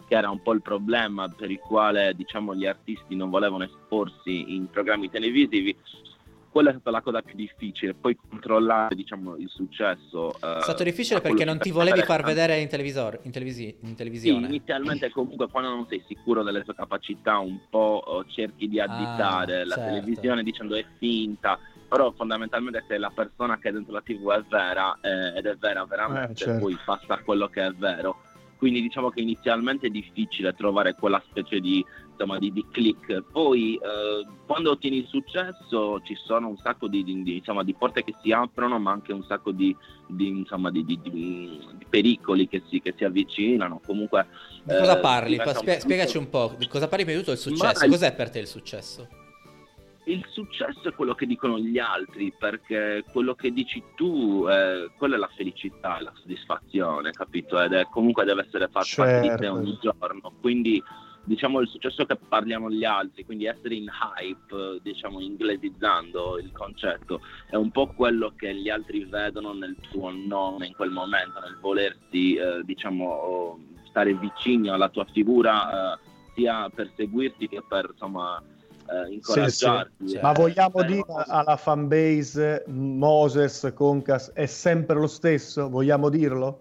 [0.06, 4.54] che era un po' il problema per il quale diciamo, gli artisti non volevano esporsi
[4.54, 5.76] in programmi televisivi
[6.52, 10.34] quella è stata la cosa più difficile, poi controllare diciamo, il successo.
[10.34, 13.88] eh, È stato difficile perché non ti volevi far vedere in, televisor- in, televisi- in
[13.88, 14.46] Sì, televisione.
[14.48, 19.64] inizialmente comunque quando non sei sicuro delle tue capacità un po' oh, cerchi di additare
[19.64, 19.90] la certo.
[19.90, 24.42] televisione dicendo è finta, però fondamentalmente se la persona che è dentro la tv è
[24.46, 26.60] vera eh, ed è vera veramente, Eh, certo.
[26.60, 28.16] poi passa a quello che è vero.
[28.58, 31.84] Quindi diciamo che inizialmente è difficile trovare quella specie di
[32.22, 33.22] insomma, di, di click.
[33.32, 37.74] Poi eh, quando ottieni il successo ci sono un sacco di, di- di, insomma, di
[37.74, 41.86] porte che si aprono, ma anche un sacco di, di, insomma, di, di- di- di
[41.88, 43.80] pericoli che si, che si avvicinano.
[43.84, 44.28] Comunque,
[44.62, 45.40] Di cosa eh, parli?
[45.44, 47.84] spie- un- spiegaci un po', di cosa parli di tutto il successo?
[47.84, 49.08] Ma- Cos'è per te il successo?
[50.04, 55.14] Il successo è quello che dicono gli altri, perché quello che dici tu, eh, quella
[55.14, 57.60] è la felicità, la soddisfazione, capito?
[57.60, 59.52] Ed è comunque deve essere fatto parte di te Certo.
[59.52, 60.32] ogni giorno.
[60.40, 60.82] Quindi,
[61.24, 66.50] diciamo, il successo che parliamo gli altri, quindi essere in hype, eh, diciamo, inglesizzando il
[66.52, 71.38] concetto, è un po' quello che gli altri vedono nel tuo nome in quel momento,
[71.40, 75.98] nel volersi, eh, diciamo, stare vicino alla tua figura, eh,
[76.34, 80.08] sia per seguirti che per, insomma, eh, Sì, incoraggiarti.
[80.08, 80.16] sì.
[80.16, 80.20] eh.
[80.22, 85.68] Ma vogliamo Però- dire alla fanbase Moses, Concas è sempre lo stesso?
[85.68, 86.58] Vogliamo dirlo?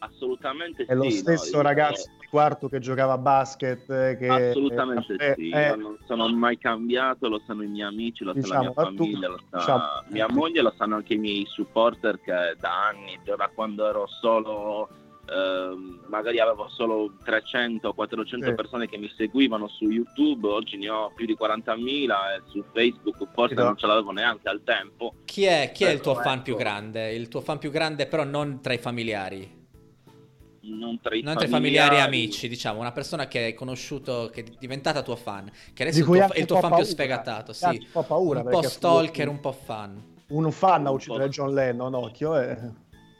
[0.00, 1.18] Assolutamente È lo sì.
[1.18, 3.88] stesso no, io- ragazzo di quarto che giocava a basket?
[3.90, 7.86] eh, Che, Assolutamente eh, sì, eh, io non sono mai cambiato, lo sanno i miei
[7.88, 10.74] amici, lo sa Diciamo, la ma mia tu- famiglia, lo sa diciamo- mia moglie, lo
[10.76, 14.88] sanno anche i miei supporter che da anni, da quando ero solo,
[15.30, 18.54] ehm, magari avevo solo 300-400 Sì.
[18.54, 23.16] persone che mi seguivano su YouTube, oggi ne ho più di 40.000 e su Facebook
[23.34, 23.66] forse Sì, no.
[23.66, 25.14] non ce l'avevo neanche al tempo.
[25.24, 27.12] Chi è, chi è il tuo fan ecco, più grande?
[27.12, 29.57] Il tuo fan più grande però non tra i familiari.
[30.60, 34.28] Non tra i Non tra i familiari e amici, diciamo, una persona che hai conosciuto,
[34.32, 36.78] che è diventata tua fan, che adesso è il tuo, anche il tuo fan più
[36.78, 36.84] paura.
[36.90, 37.78] sfegatato, Cazzo, sì.
[37.78, 40.16] un po' paura un po' stalker, un- po' fan.
[40.28, 41.30] Un fan a Un uccidere po'.
[41.30, 42.38] John Lennon, occhio.
[42.38, 42.58] Eh.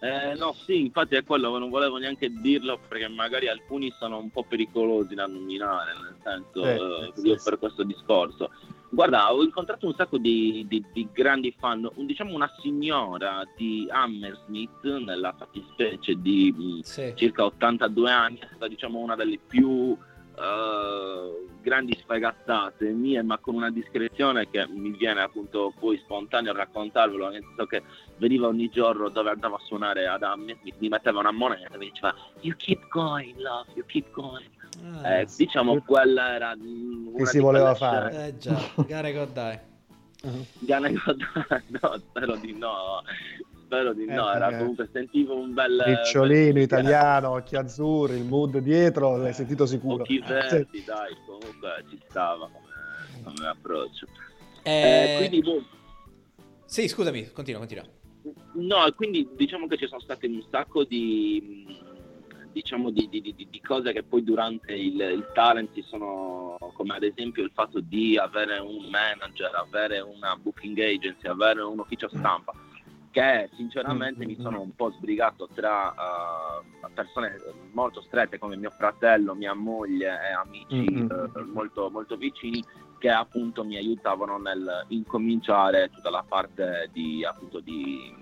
[0.01, 4.31] Eh, no, sì, infatti è quello, non volevo neanche dirlo perché magari alcuni sono un
[4.31, 7.51] po' pericolosi da nominare, nel senso, Sì, eh, sì, io sì.
[7.51, 8.51] per questo discorso.
[8.91, 13.87] Guarda, ho incontrato un sacco di, di- di grandi fan, un- diciamo una signora di
[13.91, 17.13] Hammersmith, nella fattispecie di mh, Sì.
[17.15, 19.95] circa 82 anni, è stata diciamo una delle più
[20.41, 27.29] eh, grandi sfegattate mie, ma con una discrezione che mi viene appunto poi spontaneo raccontarvelo,
[27.29, 27.83] nel senso che
[28.17, 31.87] veniva ogni giorno dove andavo a suonare ad Hammersmith, mi metteva una moneta e mi
[31.91, 34.49] diceva You keep going, love, you keep going.
[35.03, 36.55] Ah, Eh, diciamo quella era
[37.17, 38.11] Che si voleva fare.
[38.13, 39.59] scene- Eh già, gare God dai.
[40.61, 41.21] Gane God-
[41.81, 43.03] no, spero di no.
[43.65, 44.57] Spero di no, Eh, era eh.
[44.59, 50.03] comunque sentivo un bel Ricciolino bel- italiano, occhi azzurri, il mood dietro, l'hai sentito sicuro.
[50.05, 50.29] Occhi Sì.
[50.33, 54.07] verdi, dai, comunque ci stava come, come approccio.
[54.63, 55.63] Eh, Eh, quindi, boh,
[56.65, 57.85] Sì, scusami, continua, continua.
[58.55, 61.88] no, e quindi diciamo che ci sono state un sacco di mh,
[62.53, 66.95] diciamo di, di- di- di cose che poi durante il, il talent si sono come
[66.97, 72.09] ad esempio il fatto di avere un manager, avere una booking agency, avere un ufficio
[72.09, 72.53] stampa
[73.11, 77.37] che sinceramente mi sono un po' sbrigato tra eh, persone
[77.73, 82.63] molto strette come mio fratello, mia moglie e amici Mm, mm, eh, molto, molto vicini
[82.99, 88.15] che appunto mi aiutavano nel incominciare tutta la parte di, appunto, di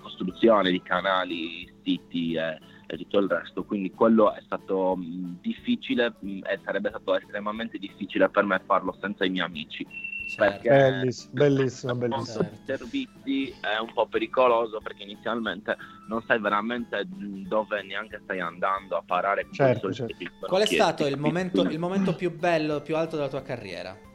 [0.00, 3.64] costruzione di canali, siti e, e tutto il resto.
[3.64, 8.96] Quindi quello è stato mh, difficile mh, e sarebbe stato estremamente difficile per me farlo
[9.00, 9.86] senza i miei amici.
[10.36, 12.48] Perché Bellissimo, bellissimo, bellissimo.
[12.64, 15.76] servizi è un po' pericoloso perché inizialmente
[16.08, 20.14] non sai veramente mh, dove neanche stai andando a parare con Certo, certo.
[20.46, 24.06] Qual è stato il momento, il momento più bello, più alto della tua carriera?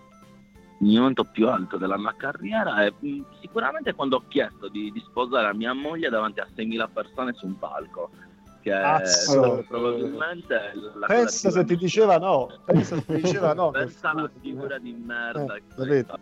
[0.82, 2.92] il momento più alto della mia carriera è
[3.40, 7.46] sicuramente quando ho chiesto di, di sposare la mia moglie davanti a 6.000 persone su
[7.46, 8.10] un palco.
[8.62, 13.71] Che stato probabilmente la Pensa se ti diceva no, pensa se ti diceva no.
[13.71, 14.78] Pensa alla figura.
[14.78, 15.56] di merda.
[15.56, 16.19] Eh, che capito?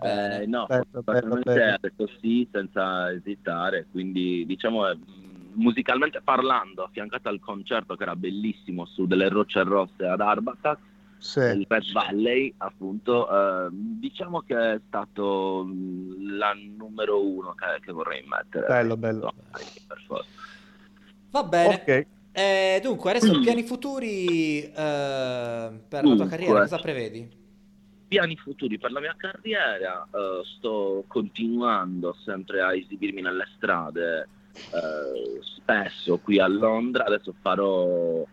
[0.00, 0.66] Eh, no,
[1.02, 1.40] bello.
[1.44, 8.04] ha detto sì senza esitare, quindi diciamo eh, mh, musicalmente parlando, affiancato al concerto che
[8.04, 10.78] era bellissimo su delle rocce rosse ad Arbatak,
[11.18, 11.40] Sì.
[11.40, 17.90] il Red Valley, appunto, eh, diciamo che è stato mh, la numero uno che, che
[17.90, 18.66] vorrei mettere.
[18.68, 19.22] Bello, bello.
[19.24, 19.34] No,
[19.88, 20.30] per forza.
[21.30, 21.74] Va bene.
[21.74, 22.06] Ok.
[22.32, 24.76] Eh, dunque, adesso piani futuri eh, per
[25.90, 26.28] la tua Dunque.
[26.28, 27.28] carriera, cosa prevedi?
[28.06, 35.40] Piani futuri per la mia carriera, eh, sto continuando sempre a esibirmi nelle strade, eh,
[35.42, 38.24] spesso qui a Londra, adesso farò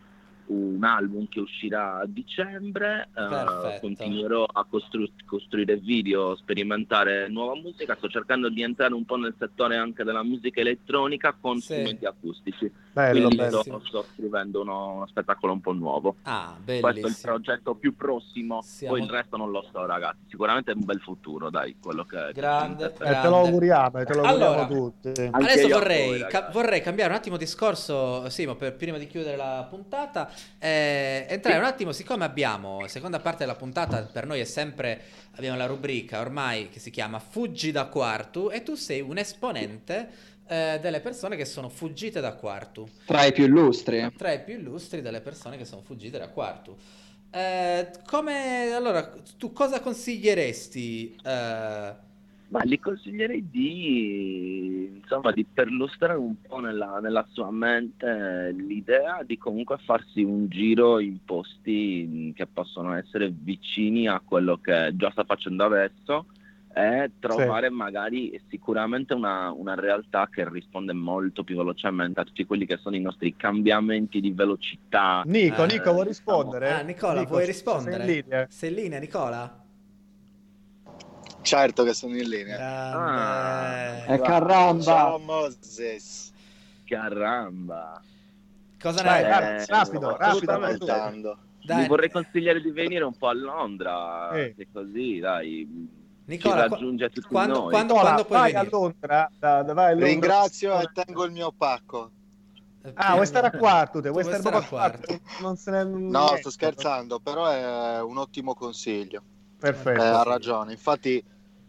[0.48, 3.80] un album che uscirà a dicembre, eh, Perfetto.
[3.80, 9.34] continuerò a costru- costruire video, sperimentare nuova musica, sto cercando di entrare un po' nel
[9.38, 11.72] settore anche della musica elettronica con Sì.
[11.74, 13.62] strumenti acustici, Bello, quindi bello.
[13.62, 16.16] sto, sto scrivendo uno, uno spettacolo un po' nuovo.
[16.22, 20.20] Ah, Questo è il progetto più prossimo, Siamo- poi il resto non lo so ragazzi,
[20.28, 22.30] sicuramente è un bel futuro dai, quello che...
[22.32, 23.36] Grande, che- Eh, te lo grande.
[23.48, 25.08] auguriamo, eh, te lo auguriamo Allora, tutti.
[25.30, 29.66] Adesso vorrei, voi, ca- vorrei cambiare un attimo discorso, Simo, per, prima di chiudere la
[29.68, 30.30] puntata.
[30.58, 35.00] Eh, entrare un attimo, siccome abbiamo, seconda parte della puntata, per noi è sempre,
[35.36, 40.08] abbiamo la rubrica ormai che si chiama Fuggi da Quartu e tu sei un esponente
[40.46, 42.88] eh, delle persone che sono fuggite da Quartu.
[43.04, 44.12] Tra i più illustri.
[44.16, 46.76] Tra i più illustri delle persone che sono fuggite da Quartu.
[47.30, 51.16] Eh, come, allora, tu cosa consiglieresti?
[51.22, 52.04] eh,
[52.48, 59.36] Ma gli consiglierei di, insomma, di perlustrare un po' nella, nella sua mente l'idea di
[59.36, 65.24] comunque farsi un giro in posti che possono essere vicini a quello che già sta
[65.24, 66.26] facendo adesso
[66.76, 72.66] e trovare magari sicuramente una, una realtà che risponde molto più velocemente a tutti quelli
[72.66, 75.22] che sono i nostri cambiamenti di velocità.
[75.24, 76.70] Nico, eh, Nico, vuoi rispondere?
[76.70, 78.04] Ah, Nicola, Nico, vuoi sei rispondere?
[78.04, 78.46] in linea?
[78.50, 79.64] Sei in linea, Nicola?
[81.46, 82.58] Certo che sono in linea.
[82.92, 84.82] Ah, E caramba.
[84.82, 86.32] Ciao Moses.
[86.84, 88.02] Caramba.
[88.82, 89.22] Cosa ne
[89.66, 90.56] rapido, Eh, rapido,
[90.86, 91.38] rapido.
[91.62, 91.82] Dai.
[91.82, 94.54] Vi vorrei consigliare di venire un po' a Londra, Eh.
[94.56, 95.88] che così, dai,
[96.24, 97.70] Nicola, raggiunge tutti quando- noi.
[97.70, 100.06] quando- puoi vai a Londra, da- da- vai a Londra.
[100.08, 102.10] Ringrazio e tengo il mio pacco.
[102.94, 104.00] Ah, vuoi stare a quarto?
[104.00, 104.08] Te?
[104.10, 105.20] Vuoi stare a quarto?
[105.42, 105.84] Non se ne...
[105.84, 109.22] No, sto scherzando, però è un ottimo consiglio.
[109.58, 110.02] Perfetto.
[110.02, 110.72] Eh, ha ragione.
[110.72, 111.24] Infatti,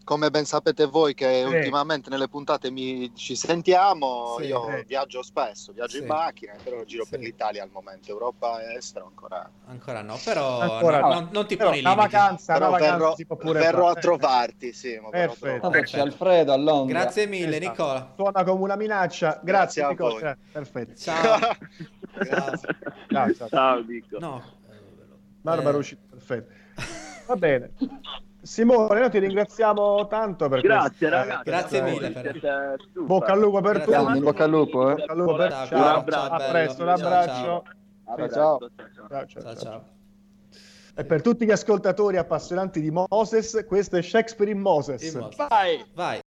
[0.07, 4.85] come ben sapete voi che ultimamente nelle puntate mi- ci sentiamo, Sì, io eh.
[4.87, 6.01] viaggio spesso, viaggio Sì.
[6.03, 7.09] in macchina, però giro Sì.
[7.09, 8.09] per l'Italia al momento.
[8.09, 9.51] Europa e estero ancora.
[9.65, 11.13] Ancora no, però Ancora no- no.
[11.15, 12.09] non, non ti Però poni una limiti.
[12.13, 15.69] vacanza, Però una vacanza verrò, si può pure verrò a trovarti, sì, Perfetto.
[15.69, 16.03] Perfetto.
[16.03, 17.01] Alfredo a Londra.
[17.01, 17.69] Grazie mille, Esatto.
[17.83, 18.13] Nicola.
[18.15, 19.41] Suona come una minaccia.
[19.43, 20.09] Grazie, Grazie a Nicola.
[20.13, 20.23] voi.
[20.23, 20.95] Eh, Perfetto.
[20.95, 21.39] Ciao.
[21.39, 21.55] Ciao.
[23.11, 23.47] Ciao, ciao.
[23.49, 24.19] Ciao, Nico.
[24.19, 24.41] No.
[25.41, 26.53] Barbara Eh, uscita, perfetto.
[27.27, 27.73] Va bene.
[28.47, 31.43] Simone, noi ti ringraziamo tanto per Grazie questa- ragazzi.
[31.43, 32.75] Grazie Voi mille per-.
[33.05, 33.95] Bocca al lupo per Grazie.
[33.97, 34.17] tutti.
[34.17, 34.95] In bocca al lupo, eh.
[34.95, 36.15] Bocca al lupo per- Ciao, Ciao, un abbraccio.
[36.15, 36.51] Ciao, A Ciao.
[36.51, 37.27] presto, ciao, ciao.
[37.27, 38.59] Ciao, ciao,
[39.27, 39.55] Ciao, ciao.
[39.55, 39.83] ciao.
[40.95, 45.03] E per tutti gli ascoltatori appassionanti di Moses, questo è Shakespeare in Moses.
[45.13, 45.47] In Moses.
[45.47, 45.85] Vai!
[45.93, 46.19] Vai.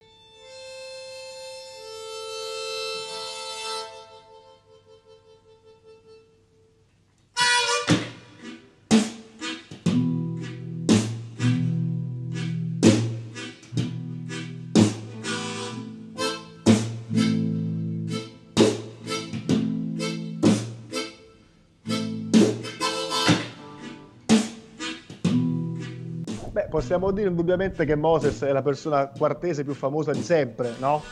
[26.78, 31.02] Possiamo dire indubbiamente che Moses è la persona quartese più famosa di sempre, no?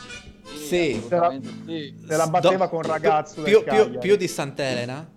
[0.45, 1.03] Sì.
[1.09, 1.95] Se la, sì.
[2.07, 5.15] se la batteva Do- con un ragazzo più, più, più di Sant'Elena.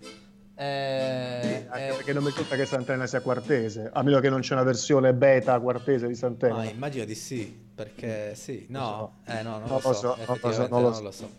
[0.62, 4.42] Eh, Anche eh, perché non mi conta che Sant'Elena sia quartese, a meno che non
[4.42, 6.18] c'è una versione beta quartese di
[6.50, 6.70] no, Sant'Elena.
[6.70, 10.52] immagino di sì, perché sì, no, eh, no, non, lo lo so, so, non lo
[10.52, 11.02] so, effettivamente non lo non so.
[11.04, 11.30] lo so.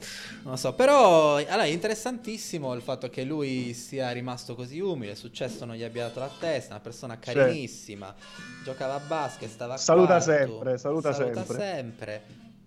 [0.42, 5.11] Non lo so, però allora, è interessantissimo il fatto che lui sia rimasto così umile,
[5.11, 8.14] il successo non gli abbia dato la testa, una persona carinissima,
[8.64, 11.44] giocava a basket, stava a Saluta quarto, sempre, saluta sempre.
[11.59, 12.22] sempre,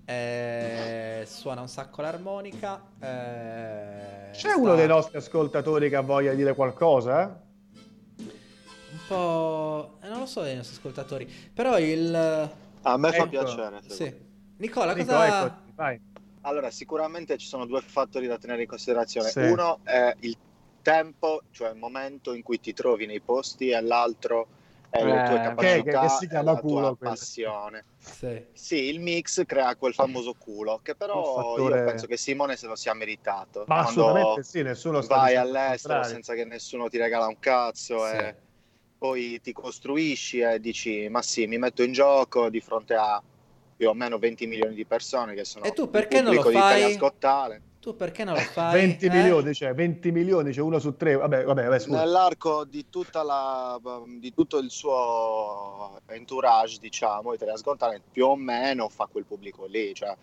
[0.06, 2.82] eh, suona un sacco l'armonica.
[3.00, 7.42] eh, C'è sta uno dei nostri ascoltatori che ha voglia di dire qualcosa?
[8.18, 9.98] Un po'...
[10.02, 12.14] eh, non lo so dei nostri ascoltatori, però il...
[12.86, 13.28] A me fa Ecco.
[13.30, 13.82] piacere.
[13.88, 14.14] Sì.
[14.58, 15.46] Nicola, Nico, cosa...
[15.46, 16.02] eccoti, vai.
[16.42, 19.30] Allora, sicuramente ci sono due fattori da tenere in considerazione.
[19.30, 19.40] Sì.
[19.40, 20.38] Uno è il
[20.82, 24.48] tempo, cioè il momento in cui ti trovi nei posti, e l'altro
[24.94, 27.86] è le Eh, tue che- capacità che si e chiama la culo passione.
[27.98, 28.46] Sì.
[28.54, 32.68] Sì, il mix crea quel famoso culo, che però fattore- io penso che Simone se
[32.68, 33.64] lo sia meritato.
[33.68, 36.10] Ma Quando assolutamente sì, nessuno sta vai all'estero contrario.
[36.10, 38.16] senza che nessuno ti regala un cazzo Sì.
[38.16, 38.36] e
[39.00, 43.22] poi ti costruisci e dici ma sì, mi metto in gioco di fronte a
[43.76, 46.44] più o meno 20 milioni di persone che sono E tu il perché non lo
[46.44, 46.98] fai?
[47.18, 47.62] Talent.
[47.84, 48.80] Tu perché non lo fai?
[48.80, 49.10] 20 eh?
[49.10, 51.18] milioni, cioè 20 milioni, cioè uno su tre.
[51.18, 51.88] Vabbè, vabbè, vabbè.
[51.88, 53.78] Nell'arco di, tutta la,
[54.22, 59.66] di tutto il suo entourage, diciamo, Italia's Got Talent più o meno fa quel pubblico
[59.66, 60.16] lì, cioè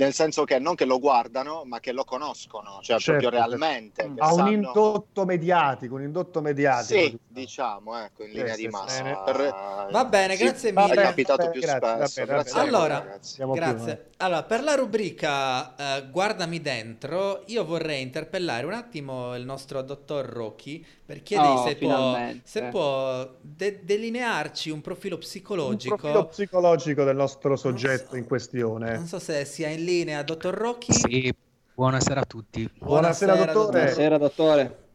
[0.00, 3.46] nel senso che non che lo guardano, ma che lo conoscono, cioè Certo, proprio certo.
[3.56, 4.02] realmente.
[4.02, 7.00] che Ha un sanno- indotto mediatico, un indotto mediatico.
[7.00, 9.08] Sì, diciamo, ecco, in linea Sì, di sì, massima.
[9.26, 9.32] sì.
[9.32, 10.94] Per- Va bene, sì, grazie Va mille.
[10.94, 12.20] È capitato bene, più grazie, spesso.
[12.24, 13.92] bene, grazie Allora, più, Grazie.
[13.92, 14.08] eh.
[14.18, 20.26] Allora, per la rubrica eh, Guardami dentro, io vorrei interpellare un attimo il nostro dottor
[20.26, 25.96] Rocchi per chiedergli Oh, se, può, se può de- delinearci un profilo Un psicologico.
[25.96, 28.16] profilo psicologico del nostro soggetto so.
[28.16, 28.94] in questione.
[28.94, 29.89] Non so se sia in linea,
[30.24, 30.92] dottor Rocchi.
[30.92, 31.32] Sì,
[31.74, 32.70] buonasera a tutti.
[32.78, 33.80] Buonasera, dottore.
[33.80, 34.89] Buonasera, dottore.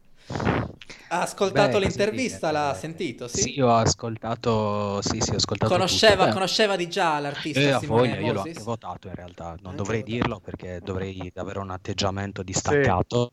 [1.08, 3.42] Ha ascoltato Beh, l'intervista, l'ha sentito, sì?
[3.42, 6.26] Sì, ho ascoltato, sì, sì, ho ascoltato Conosceva, tutto.
[6.26, 9.70] Beh, conosceva di già l'artista eh, Simone voglia, io l'ho anche votato in realtà, non
[9.70, 10.12] Anche dovrei votato.
[10.18, 13.30] dirlo perché dovrei avere un atteggiamento distaccato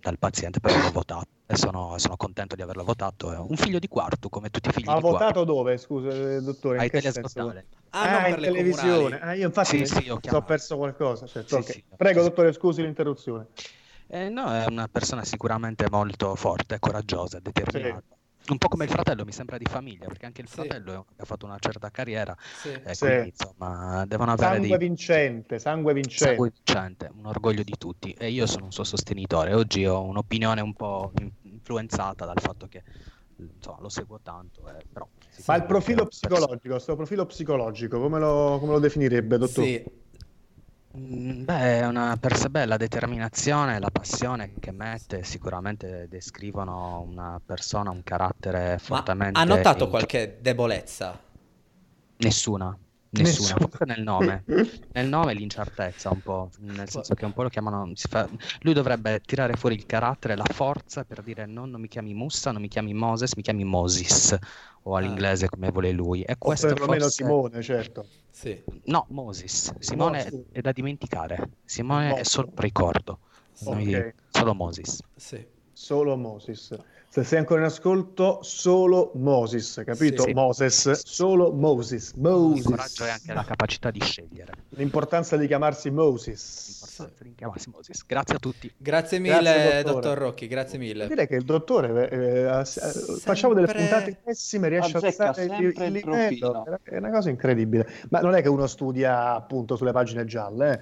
[0.00, 3.32] dal paziente, però l'ho votato e sono, sono contento di averlo votato.
[3.32, 5.32] È un figlio di quarto, come tutti i figli Ma ha di quarto.
[5.32, 6.76] votato dove, scusa, eh, dottore?
[6.78, 7.52] In Ai che telescottale.
[7.60, 7.68] senso?
[7.90, 9.20] Ah, non per in le televisione.
[9.20, 11.26] Ah, io infatti Sì, sì, ho ho perso qualcosa.
[11.26, 11.72] certo, Sì, ok.
[11.72, 13.48] sì, ho Prego, dottore, scusi l'interruzione.
[14.12, 18.16] Eh, no, è una persona sicuramente molto forte, coraggiosa, determinata.
[18.48, 20.54] Un po' come il fratello, mi sembra di famiglia, perché anche il Sì.
[20.54, 22.68] fratello ha fatto una certa carriera, Sì.
[22.70, 23.06] e Sì.
[23.06, 26.24] quindi insomma devono avere Sangue dei vincente, sangue vincente.
[26.24, 29.54] sangue vincente, un orgoglio di tutti e io sono un suo sostenitore.
[29.54, 32.82] Oggi ho un'opinione un po' in- influenzata dal fatto che
[33.36, 35.06] insomma, lo seguo tanto, eh, però
[35.46, 39.66] Ma il profilo psicologico, questo profilo psicologico, come lo, come lo definirebbe, dottore?
[39.66, 39.84] Sì,
[40.92, 47.90] Beh, è una per beh, la determinazione, la passione che mette sicuramente descrivono una persona,
[47.90, 49.38] un carattere ma fortemente...
[49.38, 51.18] ha notato in- qualche debolezza?
[52.18, 52.78] Nessuna,
[53.10, 53.68] nessuna, Nessuno.
[53.68, 54.44] forse nel nome.
[54.92, 57.90] Nel nome l'incertezza un po', nel senso che un po' lo chiamano...
[57.94, 58.28] si fa-
[58.60, 62.50] Lui dovrebbe tirare fuori il carattere, la forza per dire no, non mi chiami Mussa,
[62.52, 64.36] non mi chiami Moses, mi chiami Moses,
[64.82, 66.22] o all'inglese come vuole lui.
[66.22, 67.24] E O questo perlomeno forse...
[67.24, 68.06] Simone, certo.
[68.30, 68.62] Sì.
[68.84, 69.74] No, Moses.
[69.78, 70.42] Simone scusa.
[70.52, 71.50] è da dimenticare.
[71.64, 72.28] Simone è Moses.
[72.30, 73.18] solo un ricordo.
[73.60, 74.14] Noi- Ok.
[74.30, 75.00] Solo Moses.
[75.16, 75.46] Sì.
[75.72, 76.74] Solo Moses.
[77.12, 80.22] Se sei ancora in ascolto, solo Moses, capito?
[80.22, 80.32] Sì.
[80.32, 82.12] Moses, solo Moses.
[82.14, 82.62] Il Moses.
[82.64, 84.52] coraggio è anche la capacità di scegliere.
[84.76, 86.68] L'importanza di chiamarsi Moses.
[86.68, 88.04] L'importanza di chiamarsi Moses.
[88.06, 88.72] Grazie a tutti.
[88.76, 90.18] Grazie mille, Grazie, dottor.
[90.18, 91.08] Rocchi, grazie mille.
[91.08, 92.64] Direi che il dottore, eh, eh,
[93.18, 96.12] facciamo delle Sempre- puntate pessime, riesce a Azzecca alzare il, sempre il il livello.
[96.12, 96.78] profilo.
[96.84, 97.88] È una cosa incredibile.
[98.10, 100.72] Ma non è che uno studia appunto sulle pagine gialle,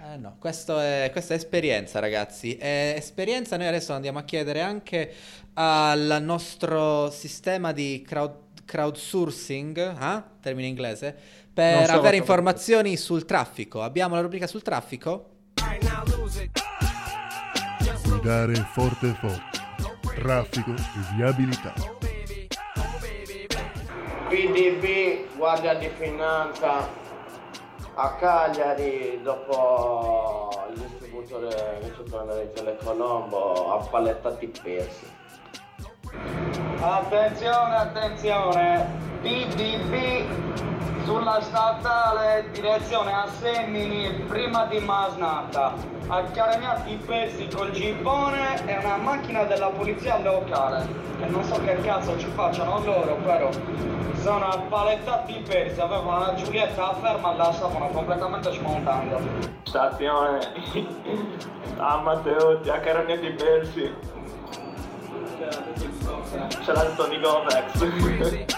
[0.00, 0.14] eh?
[0.14, 2.56] Eh no, questo è, questa è esperienza, ragazzi.
[2.56, 5.12] È esperienza, noi adesso andiamo a chiedere anche
[5.58, 10.22] al nostro sistema di crowd, crowdsourcing, ah?
[10.40, 11.16] termine inglese,
[11.52, 13.82] per so avere informazioni sul traffico.
[13.82, 15.30] Abbiamo la rubrica sul traffico?
[18.02, 19.64] Guidare forte forte.
[20.14, 21.72] Traffico e viabilità.
[24.28, 27.04] PDB, Guardia di Finanza
[27.94, 35.15] a Cagliari dopo il distributore vicepresidente Telecolombo ha palettati persi.
[36.80, 38.86] Attenzione, attenzione,
[39.22, 45.74] PDB sulla statale direzione a Semini prima di Masnata.
[46.08, 50.86] Accaraniati i pezzi col gippone e una macchina della polizia locale.
[51.18, 53.50] Che non so che cazzo ci facciano loro, però
[54.26, 59.20] sono appalettati i pezzi, avevano la Giulietta ferma la stavano completamente smontando.
[59.62, 60.40] Stazione
[61.78, 63.94] a Matteotti, accaraniati i persi.
[66.48, 68.56] C'è la Tony Gomex.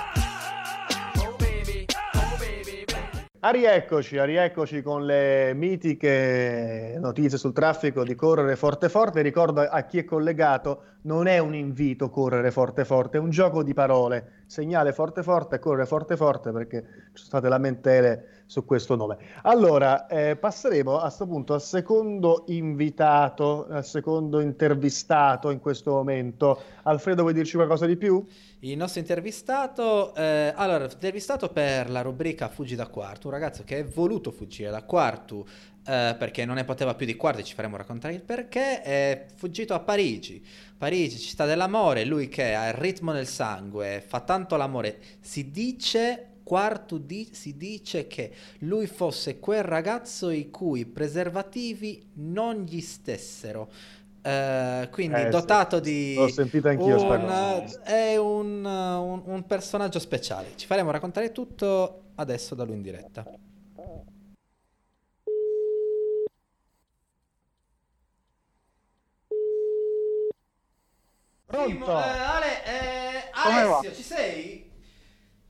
[3.40, 9.22] A rieccoci, a rieccoci con le mitiche notizie sul traffico di correre forte forte.
[9.22, 13.62] Ricordo a chi è collegato, non è un invito correre forte forte, è un gioco
[13.62, 14.42] di parole.
[14.46, 19.18] Segnale forte forte, correre forte forte perché ci sono state lamentele su questo nome.
[19.42, 26.58] Allora, eh, passeremo a questo punto al secondo invitato, al secondo intervistato in questo momento.
[26.84, 28.24] Alfredo, vuoi dirci qualcosa di più?
[28.60, 33.80] Il nostro intervistato, eh, allora, intervistato per la rubrica Fuggi da Quartu, un ragazzo che
[33.80, 35.44] è voluto fuggire da Quartu
[35.86, 39.74] eh, perché non ne poteva più di Quartu, ci faremo raccontare il perché, è fuggito
[39.74, 40.42] a Parigi.
[40.78, 46.27] Parigi, città dell'amore, lui che ha il ritmo nel sangue, fa tanto l'amore, si dice...
[46.48, 53.70] Quartu di- si dice che lui fosse quel ragazzo i cui preservativi non gli stessero.
[54.22, 55.30] Eh, quindi Eh, sì.
[55.30, 60.52] dotato di L'ho sentita anch'io un, è un, un- un personaggio speciale.
[60.56, 63.26] Ci faremo raccontare tutto adesso da lui in diretta.
[71.44, 71.94] Pronto?
[71.94, 73.76] Ale, eh, Come va?
[73.78, 74.67] Alessio, ci sei?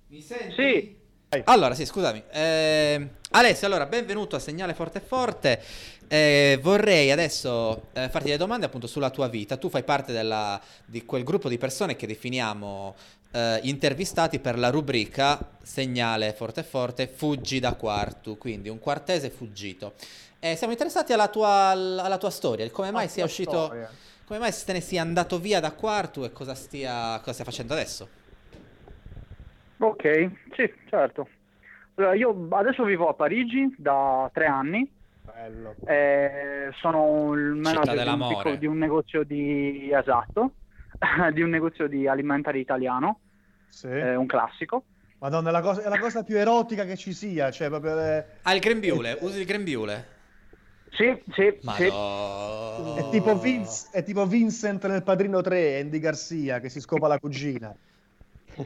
[0.08, 0.96] Mi senti?
[1.30, 1.42] Sì.
[1.44, 2.22] Allora, sì, scusami.
[2.30, 5.62] Eh, Alessio, allora, benvenuto a Segnale Forte Forte.
[6.08, 9.58] Eh, vorrei adesso eh, farti delle domande appunto sulla tua vita.
[9.58, 12.94] Tu fai parte della- di quel gruppo di persone che definiamo
[13.32, 19.92] eh, intervistati per la rubrica Segnale Forte Forte, fuggi da quartu, quindi un quartese fuggito.
[20.38, 23.90] Eh, siamo interessati alla tua, alla tua storia, il come mai La sia uscito, storia.
[24.24, 27.74] come mai se ne sia andato via da quartu e cosa stia, cosa stia facendo
[27.74, 28.08] adesso.
[29.78, 31.28] Ok, sì, certo.
[31.94, 34.90] Allora, io adesso vivo a Parigi da tre anni.
[35.24, 35.74] Bello.
[35.84, 40.52] Eh, sono il manager di un, piccolo- di un negozio di esatto.
[41.32, 43.20] di un negozio di alimentari italiano,
[43.82, 44.84] eh, un classico.
[45.18, 47.94] Madonna, è la, cosa, è la cosa più erotica che ci sia, cioè proprio...
[47.94, 50.16] le- Ah, il grembiule, usi il grembiule?
[50.90, 53.00] Sì, sì, Madonna.
[53.00, 57.18] È tipo, Vince- è tipo Vincent nel Padrino 3, Andy Garcia, che si scopa la
[57.18, 57.74] cugina.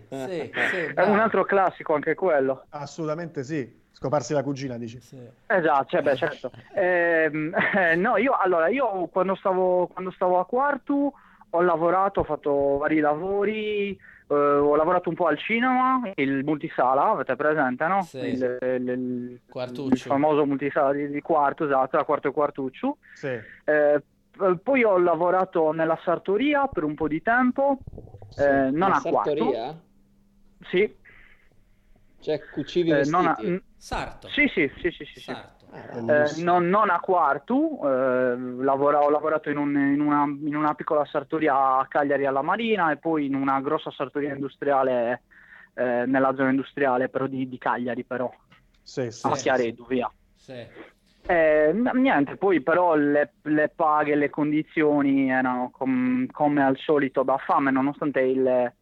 [0.09, 2.65] Sì, sì, È un altro classico anche quello.
[2.71, 3.81] Assolutamente sì.
[3.93, 4.99] Scoparsi la cugina, dici?
[5.47, 6.51] Esatto, cioè, beh, certo.
[6.75, 11.13] Ehm, eh, no, io allora, io quando stavo, quando stavo a Quartu
[11.51, 17.11] ho lavorato, ho fatto vari lavori, eh, ho lavorato un po' al cinema, il multisala,
[17.11, 18.03] avete presente, no?
[18.03, 18.19] Sì.
[18.19, 19.41] Il, il- il-
[19.93, 22.97] il famoso multisala di, di Quartu, esatto, la Quarto e Quartuccio.
[23.15, 23.39] Sì.
[23.65, 24.03] Eh,
[24.63, 27.79] poi ho lavorato nella sartoria per un po' di tempo,
[28.37, 29.35] eh, non a Quartu.
[29.35, 29.81] sartoria?
[30.71, 30.97] Sì.
[32.21, 33.17] Cioè, cucivi Eh, vestiti?
[33.17, 34.29] non a- Sarto.
[34.29, 35.31] Sì, sì, sì, sì, sì, sì.
[35.33, 36.53] Eh, bellissimo.
[36.53, 41.05] non, non a Quartu, eh, lavora- ho lavorato in, un- in una, in una piccola
[41.05, 45.25] sartoria a Cagliari alla Marina e poi in una grossa sartoria industriale
[45.75, 48.33] eh, nella zona industriale però di, di Cagliari però,
[48.83, 49.27] Sì, sì.
[49.27, 50.13] a Chiaredu, via.
[50.35, 50.65] Sì.
[51.25, 57.39] Eh, niente, poi però le, le paghe, le condizioni erano com- come al solito da
[57.39, 58.73] fame, nonostante il,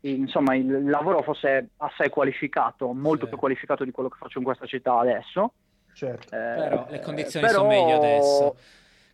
[0.00, 4.66] insomma, il lavoro fosse assai qualificato, molto più qualificato di quello che faccio in questa
[4.66, 5.54] città adesso.
[5.94, 6.28] Certo.
[6.28, 8.56] Però le condizioni però- sono meglio adesso.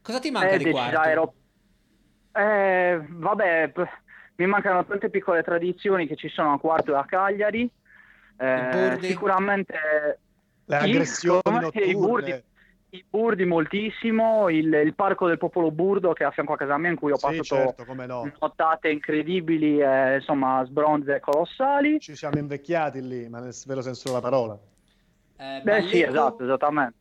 [0.03, 1.03] Cosa ti manca eh, di quarto?
[1.09, 1.35] ero-
[2.33, 3.89] eh, vabbè, p-
[4.37, 7.71] mi mancano tante piccole tradizioni che ci sono a Quarto e a Cagliari.
[8.37, 10.19] Eh, sicuramente
[10.65, 12.45] Le aggressioni secondo me i burdi, notturne.
[12.95, 16.77] I burdi moltissimo, il, il parco del popolo burdo che è a fianco a casa
[16.77, 18.33] mia in cui ho Sì, passato certo, no.
[18.39, 21.99] nottate incredibili, e, insomma sbronze colossali.
[21.99, 24.59] Ci siamo invecchiati lì, ma nel vero senso della parola.
[25.39, 26.11] Eh, Beh sì, Ballico?
[26.11, 26.95] esatto, esattamente.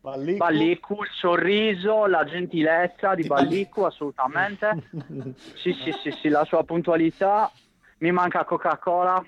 [0.00, 0.38] Ballico.
[0.38, 4.78] Ballico, il sorriso, la gentilezza di Ballico, assolutamente.
[5.62, 7.50] Sì, sì, sì, sì, la sua puntualità.
[7.98, 9.22] Mi manca Coca-Cola.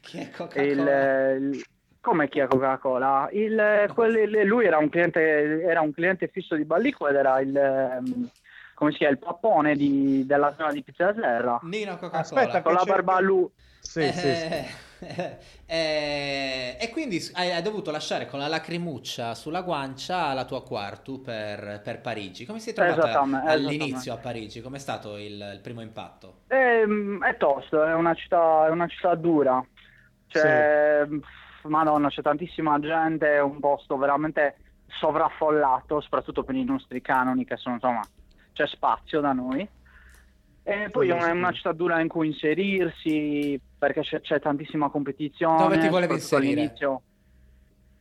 [0.00, 1.32] Chi è Il, Coca-Cola?
[1.34, 1.62] il-
[2.06, 3.28] come chi è Coca-Cola?
[3.32, 7.56] Il, quelli- lui era un, cliente, era un cliente fisso di Ballico ed era il,
[7.56, 8.28] ehm,
[8.74, 11.58] come si chiama, il pappone di- della zona di Pizza Serra.
[11.64, 12.20] Nino Coca-Cola.
[12.20, 13.48] Aspetta, Con la barba a lui.
[13.80, 14.22] Sì, sì, sì.
[14.22, 14.68] Eh,
[15.66, 21.20] eh, e quindi hai, hai dovuto lasciare con la lacrimuccia sulla guancia la tua quartu
[21.20, 22.46] per, per Parigi.
[22.46, 24.10] Come si è trovata Esattamente, all'inizio esattamente.
[24.12, 24.60] a Parigi?
[24.60, 26.34] Com'è stato il, il primo impatto?
[26.46, 29.60] Ehm, è tosto, è una città, è una città dura.
[30.28, 34.56] Cioè, pff, madonna, c'è tantissima gente, è un posto veramente
[34.98, 38.06] sovraffollato, soprattutto per i nostri canoni che sono, insomma,
[38.52, 39.68] c'è spazio da noi.
[40.62, 45.58] E poi è una, città dura in cui inserirsi, perché c'è, c'è tantissima competizione.
[45.58, 46.60] Dove ti volevi inserire?
[46.60, 47.02] all'inizio.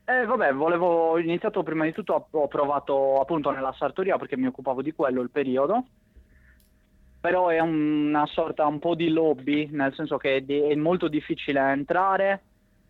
[0.06, 4.38] Eh, vabbè, volevo, ho iniziato prima di tutto, ho- ho provato appunto nella sartoria perché
[4.38, 5.86] mi occupavo di quello il periodo
[7.26, 11.08] però è una sorta un po' di lobby, nel senso che è, di- è molto
[11.08, 12.44] difficile entrare,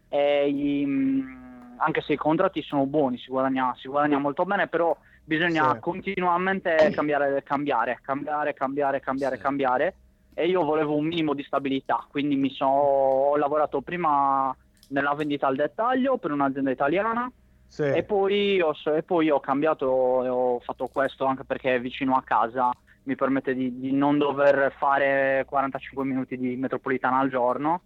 [0.07, 4.67] e i- mh, anche se i contratti sono buoni, si guadagna, si guadagna molto bene,
[4.67, 5.79] però bisogna Sì.
[5.79, 9.41] continuamente cambiare, cambiare, cambiare, cambiare, cambiare, Sì.
[9.41, 9.95] cambiare,
[10.33, 14.55] e io volevo un minimo di stabilità, quindi mi sono, ho lavorato prima
[14.87, 17.31] nella vendita al dettaglio per un'azienda italiana,
[17.67, 17.83] Sì.
[17.83, 22.15] e poi, ho, e poi ho cambiato e ho fatto questo anche perché è vicino
[22.15, 22.69] a casa,
[23.03, 27.83] mi permette di, di non dover fare 45 minuti di metropolitana al giorno.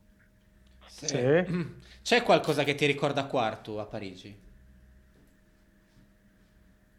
[0.89, 1.77] Sì.
[2.01, 4.47] C'è qualcosa che ti ricorda quartu a Parigi?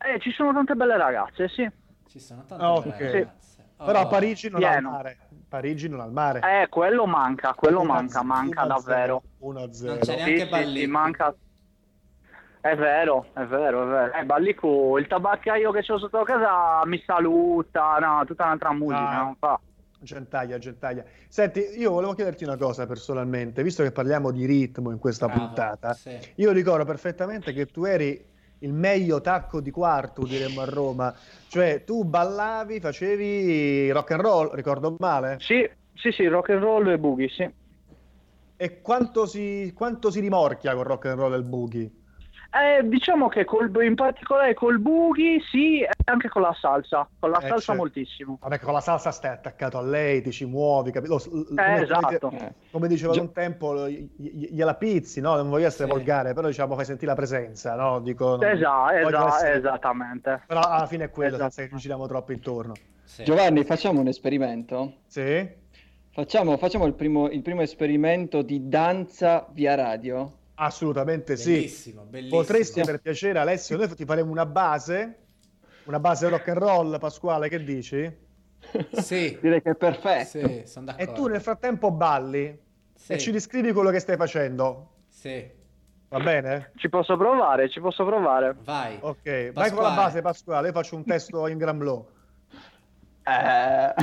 [0.02, 1.68] E ci sono tante belle ragazze, sì.
[2.08, 3.12] Ci sono tante Ah, belle ok.
[3.12, 3.64] ragazze.
[3.78, 5.18] Oh, Però a Parigi non ha il mare.
[5.48, 6.62] Parigi non ha il mare.
[6.62, 9.22] Eh, quello manca, quello Una manca, z- manca davvero.
[9.38, 9.92] zero, 1-0.
[9.94, 10.90] Non c'è Sì, neanche sì, sì, Ballico.
[10.90, 11.34] manca.
[12.62, 14.12] È vero, è vero, è vero.
[14.14, 19.22] Eh, Ballico, il tabaccaio che c'ho sotto casa mi saluta, no, tutta un'altra musica, Ah.
[19.22, 19.60] non fa.
[20.02, 21.04] Gentaglia, gentaglia.
[21.28, 25.44] Senti, io volevo chiederti una cosa personalmente, visto che parliamo di ritmo in questa Bravo,
[25.44, 25.92] puntata.
[25.92, 26.18] sì.
[26.36, 28.18] Io ricordo perfettamente che tu eri
[28.60, 31.14] il meglio tacco di quarto, diremmo a Roma.
[31.48, 35.36] Cioè, tu ballavi, facevi rock and roll, ricordo male?
[35.40, 37.54] Sì, sì, sì, rock and roll e boogie, sì.
[38.56, 41.90] E quanto si, quanto si rimorchia con rock and roll e il boogie?
[42.52, 47.08] Eh, diciamo che col, in particolare col boogie, sì, e anche con la salsa.
[47.18, 47.74] Con la Eh, salsa certo.
[47.80, 48.38] moltissimo.
[48.40, 51.16] Vabbè, con la salsa stai attaccato a lei, ti ci muovi, capito?
[51.56, 52.28] Eh, esatto.
[52.28, 55.36] come, come diceva Gio- un tempo, gliela pizzi, no?
[55.36, 55.94] Non voglio essere Sì.
[55.94, 58.00] volgare, però diciamo fai sentire la presenza, no?
[58.00, 60.42] Dico, non- Esatto, voglio esatto, essere- esattamente.
[60.48, 61.50] Però alla fine è quello, Esatto.
[61.52, 62.72] senza che ci giriamo troppo intorno.
[63.04, 63.22] Sì.
[63.22, 64.94] Giovanni, facciamo un esperimento?
[65.06, 65.48] Sì?
[66.12, 70.32] Facciamo, facciamo il, primo, il primo esperimento di danza via radio?
[70.62, 71.52] Assolutamente sì.
[71.52, 72.40] Bellissimo, bellissimo.
[72.40, 75.18] Potresti per piacere Alessio, noi ti faremo una base,
[75.84, 78.14] una base rock and roll, Pasquale, che dici?
[78.92, 79.38] Sì.
[79.40, 80.46] Direi che è perfetto.
[80.46, 82.58] Sì, sono E tu nel frattempo balli
[82.94, 83.12] Sì.
[83.14, 84.96] e ci descrivi quello che stai facendo.
[85.08, 85.58] Sì.
[86.08, 86.72] Va bene?
[86.76, 88.54] Ci posso provare, ci posso provare.
[88.62, 88.98] Vai.
[89.00, 89.70] Ok, vai Pasquale.
[89.72, 92.06] con la base Pasquale, io faccio un testo in gran blow.
[93.24, 93.94] Eh,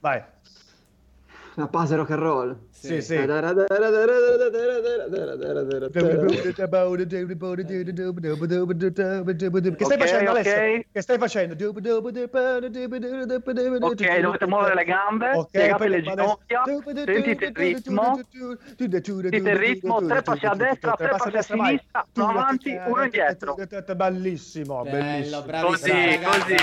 [0.00, 0.24] Vai.
[1.56, 2.56] Una base rock and roll.
[2.70, 3.14] Sì, sì.
[9.76, 10.36] Che stai facendo ok.
[10.36, 10.84] Alessio?
[10.92, 11.54] Che stai facendo?
[13.86, 16.62] Ok, dovete muovere le gambe, Ok, piegate poi- le adesso- ginocchia,
[17.04, 18.18] sentite il ritmo,
[19.30, 23.54] sentite il ritmo, tre passi a destra, tre passi a sinistra, uno avanti, uno indietro.
[23.94, 25.44] Bellissimo, bellissimo.
[25.62, 26.56] Così, così.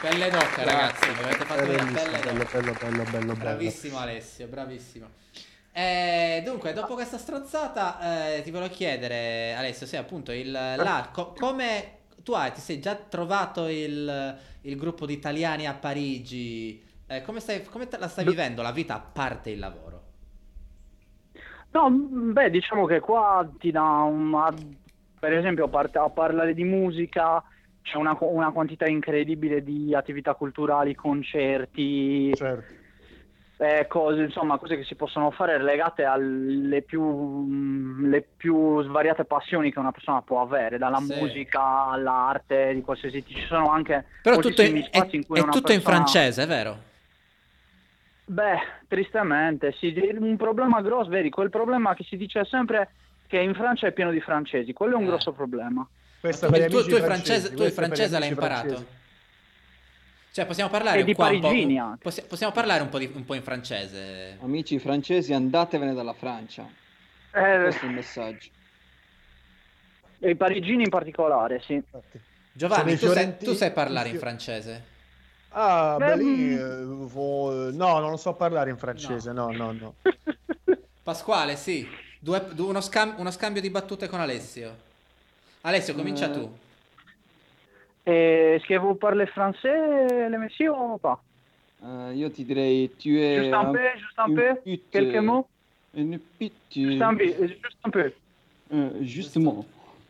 [0.00, 1.08] Pelle d'oca, ragazzi.
[1.10, 2.60] Mi avete fatto vedere pelle bello, d'oca.
[2.60, 3.34] bello, bello, bello, bello.
[3.34, 5.06] Bravissimo Alessio, bravissimo.
[5.72, 11.32] Eh, dunque, dopo questa stronzata, eh, ti volevo chiedere, Alessio, se appunto il là, co-
[11.32, 16.80] come tu hai, ti sei già trovato il, il gruppo di italiani a Parigi?
[17.06, 20.02] Eh, come, stai, come te la stai vivendo la vita a parte il lavoro?
[21.70, 24.52] No, beh, diciamo che qua ti dà una...
[25.18, 27.42] Per esempio, a parlare di musica,
[27.90, 32.74] c'è una, una quantità incredibile di attività culturali, concerti, Certo.
[33.56, 39.24] eh, cose, insomma, cose che si possono fare legate alle più, mh, le più svariate
[39.24, 41.14] passioni che una persona può avere, dalla Sì.
[41.14, 43.38] musica all'arte, di qualsiasi tipo.
[43.40, 45.96] Ci sono anche Però tutto in, è, spazi in cui è una tutto in persona-
[45.96, 46.86] francese, è vero?
[48.26, 52.92] Beh, tristemente, sì, un problema grosso, vedi, quel problema che si dice sempre
[53.26, 55.06] che in Francia è pieno di francesi, quello è un Eh.
[55.06, 55.88] grosso problema.
[56.20, 58.66] Questo Tu, per tu- tu francesi, francese, tu il francese l'hai imparato?
[58.68, 58.86] francesi.
[60.32, 63.42] Cioè, possiamo parlare di qua un po', possiamo parlare un po', di- un po' in
[63.42, 64.36] francese?
[64.40, 66.68] Amici francesi, andatevene dalla Francia.
[67.32, 68.48] Eh, Questo è il messaggio.
[70.20, 71.80] e i parigini in particolare, sì.
[72.52, 74.84] Giovanni, tu i sai, tu sai parlare in francese?
[75.50, 79.94] Ah, Beh, lì, eh, fo- no, non so parlare in francese, no, no, no.
[81.02, 81.88] Pasquale, sì.
[82.20, 84.86] Due- du- uno, scam- uno scambio di battute con Alessio.
[85.68, 86.48] Alessio, comincia Eh, tu.
[88.10, 91.20] Est-ce que vous parlez français, les messieurs, ou pas
[91.84, 95.46] Eh, io ti direi, tu es Juste un peu, juste un peu, pute, quelques mots
[95.94, 98.12] Une pute, Juste un peu, juste un peu.
[98.72, 99.64] eh, justement.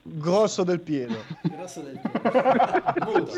[0.06, 1.14] Grosso del piede.
[1.44, 1.98] Grosso del
[3.04, 3.32] Muto.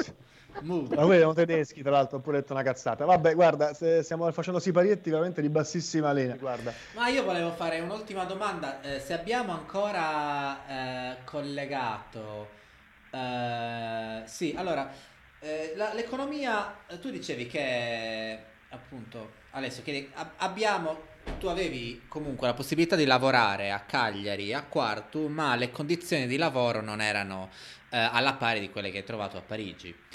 [0.62, 3.04] Ma quelli erano tedeschi, tra l'altro, ho pure detto una cazzata.
[3.04, 6.72] Vabbè, guarda, se stiamo facendo siparietti veramente di bassissima linea, guarda.
[6.94, 8.80] Ma io volevo fare un'ultima domanda.
[8.82, 12.58] eh, se abbiamo ancora eh, collegato.
[13.10, 14.88] eh, sì, allora,
[15.40, 18.38] eh, la- l'economia, eh, tu dicevi che,
[18.68, 21.08] appunto, Alessio, che ab- abbiamo,
[21.38, 26.36] tu avevi comunque la possibilità di lavorare a Cagliari, a Quartu, ma le condizioni di
[26.36, 27.50] lavoro non erano
[27.90, 30.06] eh, alla pari di quelle che hai trovato a Parigi.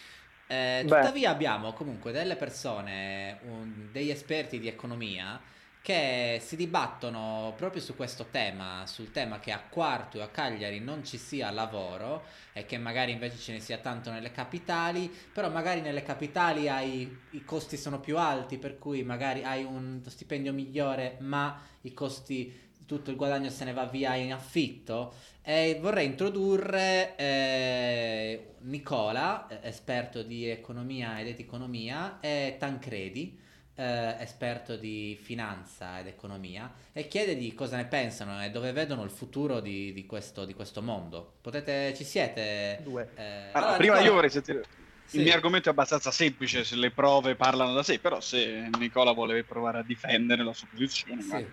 [0.48, 5.41] Eh, tuttavia abbiamo comunque delle persone, un- degli esperti di economia
[5.82, 10.80] che si dibattono proprio su questo tema, sul tema che a Quartu e a Cagliari
[10.80, 15.50] non ci sia lavoro e che magari invece ce ne sia tanto nelle capitali, però
[15.52, 20.54] magari nelle capitali hai, i costi sono più alti, per cui magari hai un stipendio
[20.54, 25.14] migliore, ma i costi, tutto il guadagno se ne va via in affitto.
[25.42, 33.38] E vorrei introdurre eh, Nicola, eh, esperto di economia ed economia, e Tancredi,
[33.76, 39.12] eh, esperto di finanza ed economia, e chiedergli cosa ne pensano e dove vedono il
[39.12, 41.34] futuro di, di questo, di questo mondo.
[41.42, 42.80] Potete, ci siete?
[42.84, 43.10] Due.
[43.16, 44.64] Eh, Allora, allora, prima Nicola- io vorrei sentire.
[45.06, 45.18] Sì.
[45.18, 49.12] Il mio argomento è abbastanza semplice, se le prove parlano da sé, però se Nicola
[49.12, 51.28] vuole provare a difendere la sua posizione, Sì.
[51.30, 51.44] ma-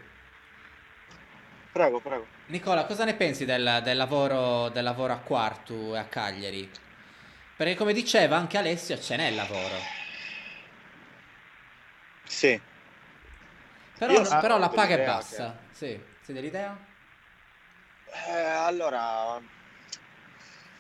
[1.72, 2.26] Prego, prego.
[2.46, 6.70] Nicola, cosa ne pensi del, del lavoro, del lavoro a Quartu e a Cagliari?
[7.56, 9.76] Perché come diceva anche Alessio, ce n'è il lavoro.
[12.24, 12.60] Sì.
[13.98, 15.58] Però, Io però la paga è bassa.
[15.70, 16.76] Sì, sei dell'idea?
[18.26, 19.40] Eh, allora,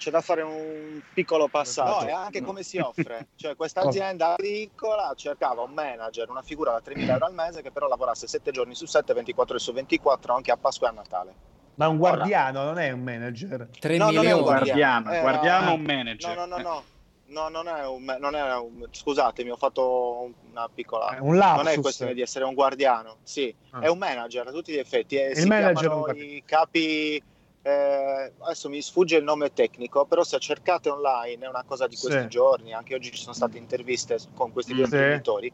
[0.02, 2.00] c'è da fare un piccolo passaggio.
[2.02, 2.46] No, e anche no.
[2.46, 3.28] come si offre.
[3.36, 7.70] Cioè, questa azienda agricola cercava un manager, una figura da 3.000 euro al mese che
[7.70, 10.94] però lavorasse 7 giorni su 7, 24 ore su 24, anche a Pasqua e a
[10.94, 11.34] Natale.
[11.76, 13.68] Ma un guardiano, non è un manager.
[13.78, 14.42] 3 No, non è un milioni.
[14.42, 16.36] guardiano, Era- guardiano o No, manager?
[16.36, 16.82] no, no, no.
[17.26, 21.14] No, non è un, non è un- scusatemi, ho fatto una piccola.
[21.16, 21.64] È un lapsus.
[21.64, 23.80] Non è questione di essere un guardiano, sì, Ah.
[23.80, 25.16] è un manager a tutti gli effetti.
[25.16, 27.22] E Il si manager chiamano i capi.
[27.62, 31.96] Eh, adesso mi sfugge il nome tecnico, però se cercate online è una cosa di
[31.96, 32.28] questi Sì.
[32.28, 32.72] giorni.
[32.74, 34.94] Anche oggi ci sono state interviste con questi due Sì.
[34.94, 35.52] imprenditori.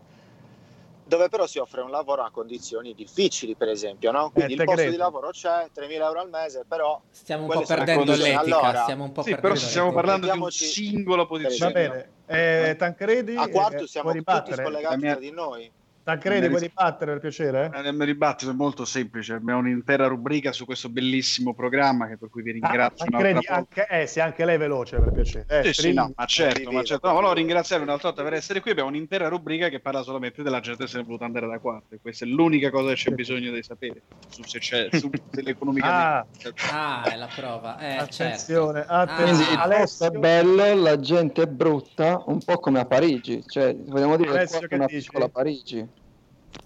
[1.08, 4.30] dove però si offre un lavoro a condizioni difficili, per esempio, no?
[4.30, 4.90] Quindi Eh, il posto credo.
[4.90, 7.00] di lavoro c'è, 3.000 euro al mese, però...
[7.10, 10.02] Stiamo un po' perdendo l'etica, Allora, stiamo un po' Sì, però perdendo stiamo l'etica.
[10.02, 11.72] parlando di un singolo Va posizione.
[11.72, 12.10] bene.
[12.26, 15.72] Eh, Tancredi, A quarto eh, siamo tutti scollegati mia- tra di noi.
[16.08, 17.70] Tancredi, Mi puoi ribattere per piacere?
[17.74, 22.30] Eh, Il dibattito è molto semplice, abbiamo un'intera rubrica su questo bellissimo programma che per
[22.30, 23.04] cui vi Ah, ringrazio.
[23.10, 23.82] Tancredi, un'altra volta.
[23.82, 25.44] anche, eh, sì, anche lei è veloce per piacere.
[25.46, 27.08] Eh, Sì, sì, no, ma certo, ma certo.
[27.08, 28.70] No, volevo ringraziarvi un'altra volta per essere qui.
[28.70, 31.94] Abbiamo un'intera rubrica che parla solamente della gente se ne è voluta andare da quarto.
[31.94, 35.42] E questa è l'unica cosa che c'è bisogno di sapere su se c'è su se
[35.42, 36.28] l'economicamente.
[36.72, 37.78] Ah, è la prova.
[37.78, 38.92] Eh, Attenzione, certo.
[38.94, 39.36] attenzione.
[39.36, 43.44] Quindi Ah, posto è bello, la gente è brutta, un po' come a Parigi.
[43.46, 45.96] Cioè, vogliamo dire che Alessio, è piccola Parigi.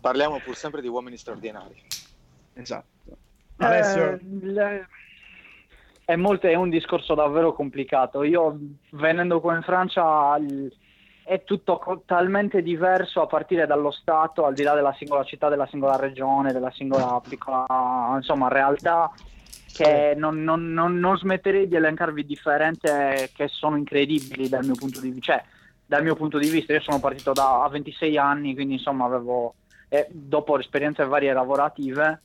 [0.01, 1.81] Parliamo pur sempre di uomini straordinari.
[2.55, 2.87] Esatto.
[3.59, 4.87] Alessio, Eh, le-
[6.05, 8.23] è, molto, è un discorso davvero complicato.
[8.25, 8.59] Io
[8.91, 10.75] venendo qua in Francia il-
[11.25, 15.49] è tutto co- talmente diverso a partire dallo Stato, al di là della singola città,
[15.49, 17.65] della singola regione, della singola piccola
[18.17, 19.11] insomma, realtà,
[19.73, 25.01] che non, non- non- non smetterei di elencarvi differenze che sono incredibili dal mio punto
[25.01, 25.33] di vista.
[25.35, 25.45] Cioè,
[25.87, 29.55] dal mio punto di vista, io sono partito da a 26 anni, quindi insomma avevo,
[29.93, 32.23] eh, dopo esperienze varie lavorative,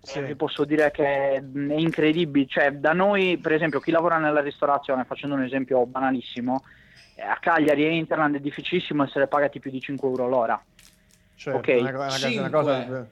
[0.00, 0.18] Sì.
[0.18, 1.42] eh, vi posso dire che è
[1.76, 2.46] incredibile.
[2.46, 6.64] Cioè, da noi, per esempio, chi lavora nella ristorazione, facendo un esempio banalissimo,
[7.14, 10.64] eh, a Cagliari e Interland è difficilissimo essere pagati più di 5 euro l'ora.
[11.34, 11.76] certo, ok.
[11.80, 13.10] una, una una cosa-.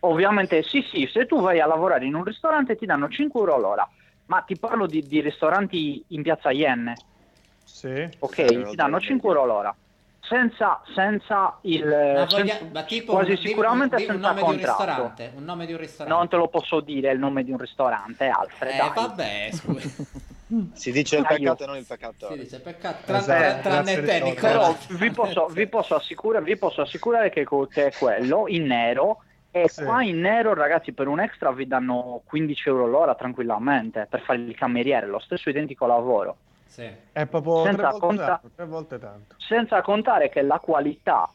[0.00, 3.58] Ovviamente, sì, sì, se tu vai a lavorare in un ristorante ti danno 5 euro
[3.58, 3.90] l'ora,
[4.26, 6.94] ma ti parlo di, di ristoranti in piazza Ienne,
[7.64, 8.06] Sì.
[8.18, 8.68] ok?
[8.68, 9.74] Ti danno 5 euro l'ora.
[10.20, 14.40] Senza, senza il Ma, senza- voglia- ma tipo quasi un, sicuramente un senza nome di
[14.40, 14.84] un contratto.
[14.84, 15.32] ristorante.
[15.36, 16.18] Un nome di un ristorante.
[16.18, 18.72] Non te lo posso dire il nome di un ristorante, Alfred.
[18.74, 18.90] Eh, dai.
[18.94, 19.88] vabbè, scusa.
[20.72, 22.32] Si dice il peccato e non il peccatore.
[22.34, 23.02] Si dice peccato.
[23.04, 24.74] Tra, Esatto, tra- tranne te, Nicola.
[24.88, 29.22] Vi posso, vi posso assicurare, vi posso assicurare che è quello in nero.
[29.50, 29.84] E Sì.
[29.84, 34.38] qua in nero, ragazzi, per un extra vi danno 15 euro l'ora tranquillamente per fare
[34.38, 36.36] il cameriere, lo stesso identico lavoro.
[36.68, 36.88] Sì.
[37.12, 39.34] È proprio tre Senza volte, conta- tanto, tre volte tanto.
[39.38, 41.28] Senza contare che la qualità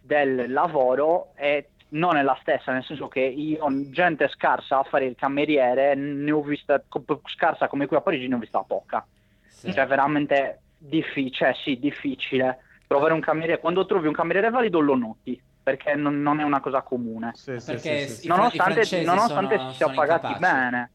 [0.00, 5.06] del lavoro è, non è la stessa, nel senso che io, gente scarsa a fare
[5.06, 6.82] il cameriere, ne ho vista
[7.24, 9.06] scarsa come qui a Parigi, ne ho vista poca.
[9.48, 9.72] Sì.
[9.72, 12.58] Cioè, veramente difficile, sì, difficile.
[12.86, 16.60] Trovare un cameriere, quando trovi un cameriere valido lo noti, perché non, non è una
[16.60, 17.32] cosa comune.
[17.34, 20.38] Sì, sì, Perché sì, sì, Nonostante, nonostante sono- si sia pagati incapaci.
[20.40, 20.90] bene.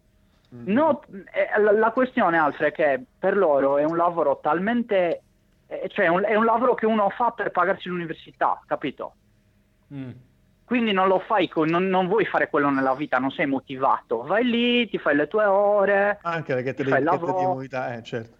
[0.53, 0.67] Mm.
[0.67, 5.21] No, eh, la, questione Alfred è che per loro è un lavoro talmente...
[5.67, 9.13] eh, cioè è un, lavoro che uno fa per pagarsi l'università, capito?
[9.93, 10.11] Mm.
[10.65, 14.23] Quindi non lo fai, con- non, non vuoi fare quello nella vita, non sei motivato.
[14.23, 17.25] Vai lì, ti fai le tue ore, Anche perché te Fai devi il che te
[17.25, 17.37] lavoro.
[17.37, 18.37] di immunità, eh, certo.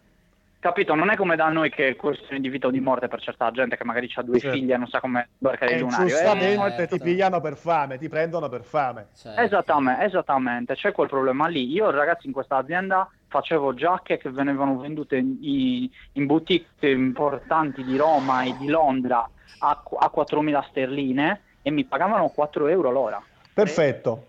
[0.62, 0.94] Capito?
[0.94, 3.50] Non è come da noi che è questione di vita o di morte per certa
[3.50, 4.56] gente che magari ha due Certo.
[4.56, 6.06] figli e non sa come sbarcare E il lunario.
[6.06, 6.96] Eh, giustamente certo.
[6.96, 9.08] ti pigliano per fame, ti prendono per fame.
[9.14, 9.40] Certo.
[9.40, 11.66] Esattamente, esattamente, c'è quel problema lì.
[11.72, 17.96] Io ragazzi in questa azienda facevo giacche che venivano vendute in, in boutique importanti di
[17.96, 23.20] Roma e di Londra a, a 4.000 sterline e mi pagavano 4 euro l'ora.
[23.52, 24.26] Perfetto.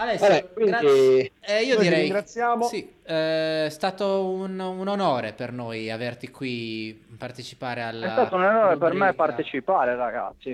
[0.00, 1.32] Alessio, Vabbè, quindi- grazie.
[1.40, 2.64] Eh, io Noi direi ringraziamo.
[2.66, 8.36] Sì, eh, è stato un, un onore per noi averti qui partecipare alla È stato
[8.36, 9.12] un onore per me rubrica.
[9.14, 10.50] partecipare ragazzi.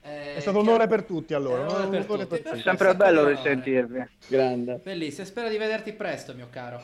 [0.00, 1.58] Eh, È stato un onore per tutti allora.
[1.58, 2.60] È un onore un per tutti, per tutti.
[2.62, 4.08] Sempre è bello risentirvi.
[4.28, 4.80] Grande.
[4.82, 6.80] Bellissimo, spero di vederti presto, mio caro.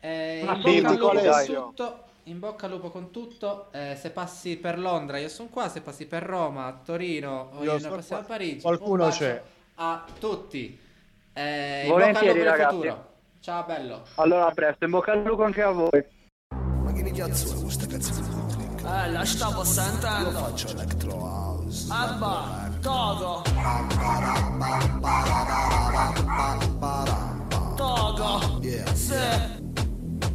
[0.00, 1.62] Eh, Ma in, sì, bocca al lupo con Alessio.
[1.66, 3.68] tutto, in bocca al lupo con tutto.
[3.70, 5.68] Eh, se passi per Londra, io sono qua.
[5.68, 8.24] Se passi per Roma, Torino, o Io io sono passiamo a.
[8.24, 8.60] Parigi.
[8.62, 9.40] Qualcuno c'è.
[9.82, 10.78] A tutti.
[11.32, 12.74] Eh, in Volentieri, bocca al lupo nel ragazzi.
[12.74, 13.12] futuro.
[13.40, 14.02] Ciao, bello.
[14.16, 16.04] Allora a presto, in bocca al lupo anche a voi.
[16.84, 20.32] Ma che cazzo è questa canzone di Eh, la stavo sentendo.
[20.32, 21.86] Faccio electro house.
[21.90, 23.42] Abba, Togo.
[27.76, 28.58] Togo.
[28.60, 28.94] Yeah.
[28.94, 29.14] Sì.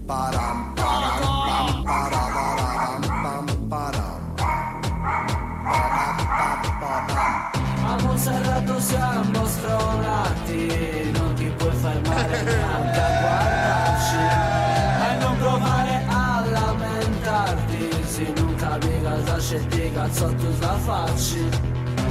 [0.07, 4.03] Param, param, pam, pararam, pam, param.
[4.04, 4.04] A
[8.85, 14.15] Siamo stronati, non ti puoi fermare neanche a guardarci
[15.09, 21.49] e non provare a lamentarti, se non capi cosa c'è di cazzo tu la facci.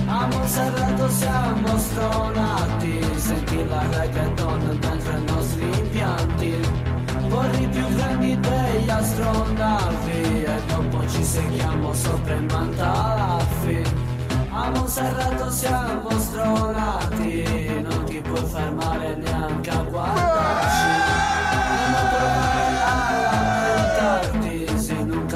[0.06, 6.58] A Monserrato siamo stronati, senti la reggaeton dentro i nostri impianti.
[7.28, 14.03] Porri più grandi degli astronauti e dopo ci seguiamo sopra il mantalaffi.
[14.64, 20.86] A Monserrato siamo stronati, non ti puoi fermare neanche a guardarci.
[21.90, 25.26] Non provare a lamentarti, se non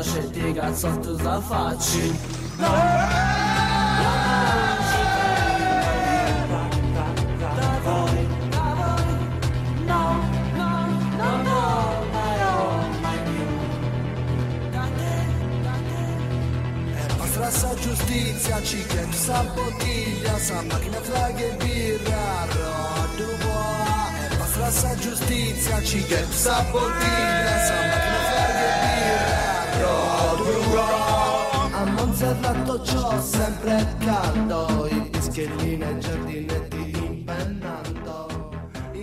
[0.00, 2.18] c'è di cazzo tu la facci.
[2.56, 3.45] no,
[17.86, 24.10] giustizia, ci che sa bottiglia, sa macchina flag e birra, rodu boa.
[24.30, 31.70] E basta sa giustizia, ci che sa bottiglia, sa macchina flag e birra, rodu boa.
[31.80, 38.50] A Monserrato c'ho sempre caldo, i bischellini e giardinetti impennando.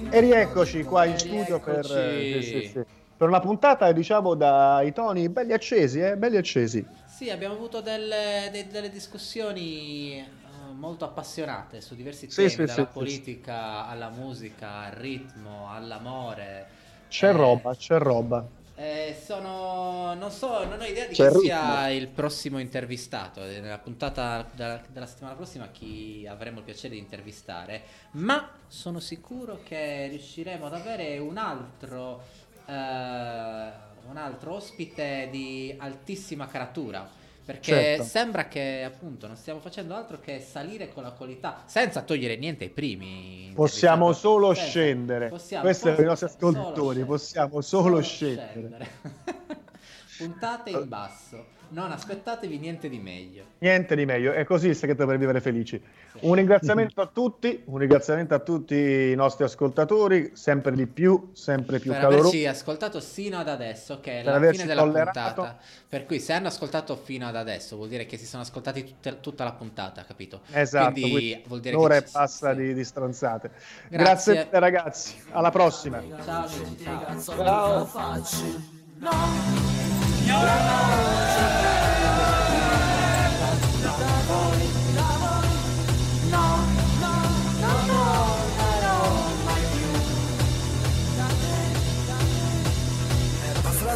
[0.10, 2.38] E rieccoci qua in studio per, Rieccoci.
[2.38, 3.02] eh, sì, sì, sì.
[3.24, 6.18] Per una puntata, diciamo, dai toni belli accesi, eh?
[6.18, 6.86] belli accesi.
[7.06, 10.28] Sì, abbiamo avuto delle, de- delle discussioni eh,
[10.74, 16.72] molto appassionate su diversi Sì, temi, sì, dalla sì, politica alla musica, al ritmo, all'amore.
[17.08, 18.46] C'è roba, c'è roba.
[18.76, 23.44] Eh, sono, non so, non ho idea di C'è chi il sia il prossimo intervistato.
[23.46, 27.84] Eh, Nella puntata della, della settimana prossima chi avremo il piacere di intervistare.
[28.14, 32.24] Ma sono sicuro che riusciremo ad avere un altro, eh,
[32.68, 37.22] un altro ospite di altissima caratura.
[37.46, 38.04] Perché Certo.
[38.04, 42.64] sembra che appunto non stiamo facendo altro che salire con la qualità, senza togliere niente
[42.64, 43.52] ai primi.
[43.54, 45.28] Possiamo solo Senza- scendere.
[45.28, 48.88] possiamo Questo è per i nostri solo ascoltatori, possiamo solo scendere.
[50.18, 51.46] Puntate in basso.
[51.74, 53.46] Non aspettatevi niente di meglio.
[53.58, 55.82] Niente di meglio, è così il segreto per vivere felici.
[56.20, 61.80] Un ringraziamento a tutti, un ringraziamento a tutti i nostri ascoltatori, sempre di più, sempre
[61.80, 62.28] più per caloroso.
[62.28, 65.20] averci ascoltato sino ad adesso, che è Per la fine della tollerato.
[65.34, 65.58] puntata.
[65.90, 69.20] Per cui, se hanno ascoltato fino ad adesso, vuol dire che si sono ascoltati tutte-
[69.20, 70.42] tutta la puntata, capito?
[70.52, 73.50] Esatto, Quindi quindi vuol dire un'ora che e passa di, di stronzate.
[73.90, 73.98] Grazie.
[74.34, 76.04] Grazie a te ragazzi, alla prossima.
[76.24, 77.90] Ciao, amici, ciao.
[78.20, 78.64] Cazzo,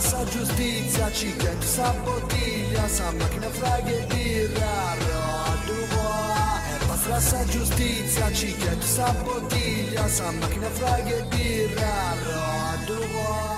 [0.07, 6.61] sa giustizia, ci che sa bottiglia, sa macchina flag e birra, rodu boa.
[6.71, 13.56] E basta sa giustizia, ci che sa bottiglia, sa macchina flag e birra, rodu boa.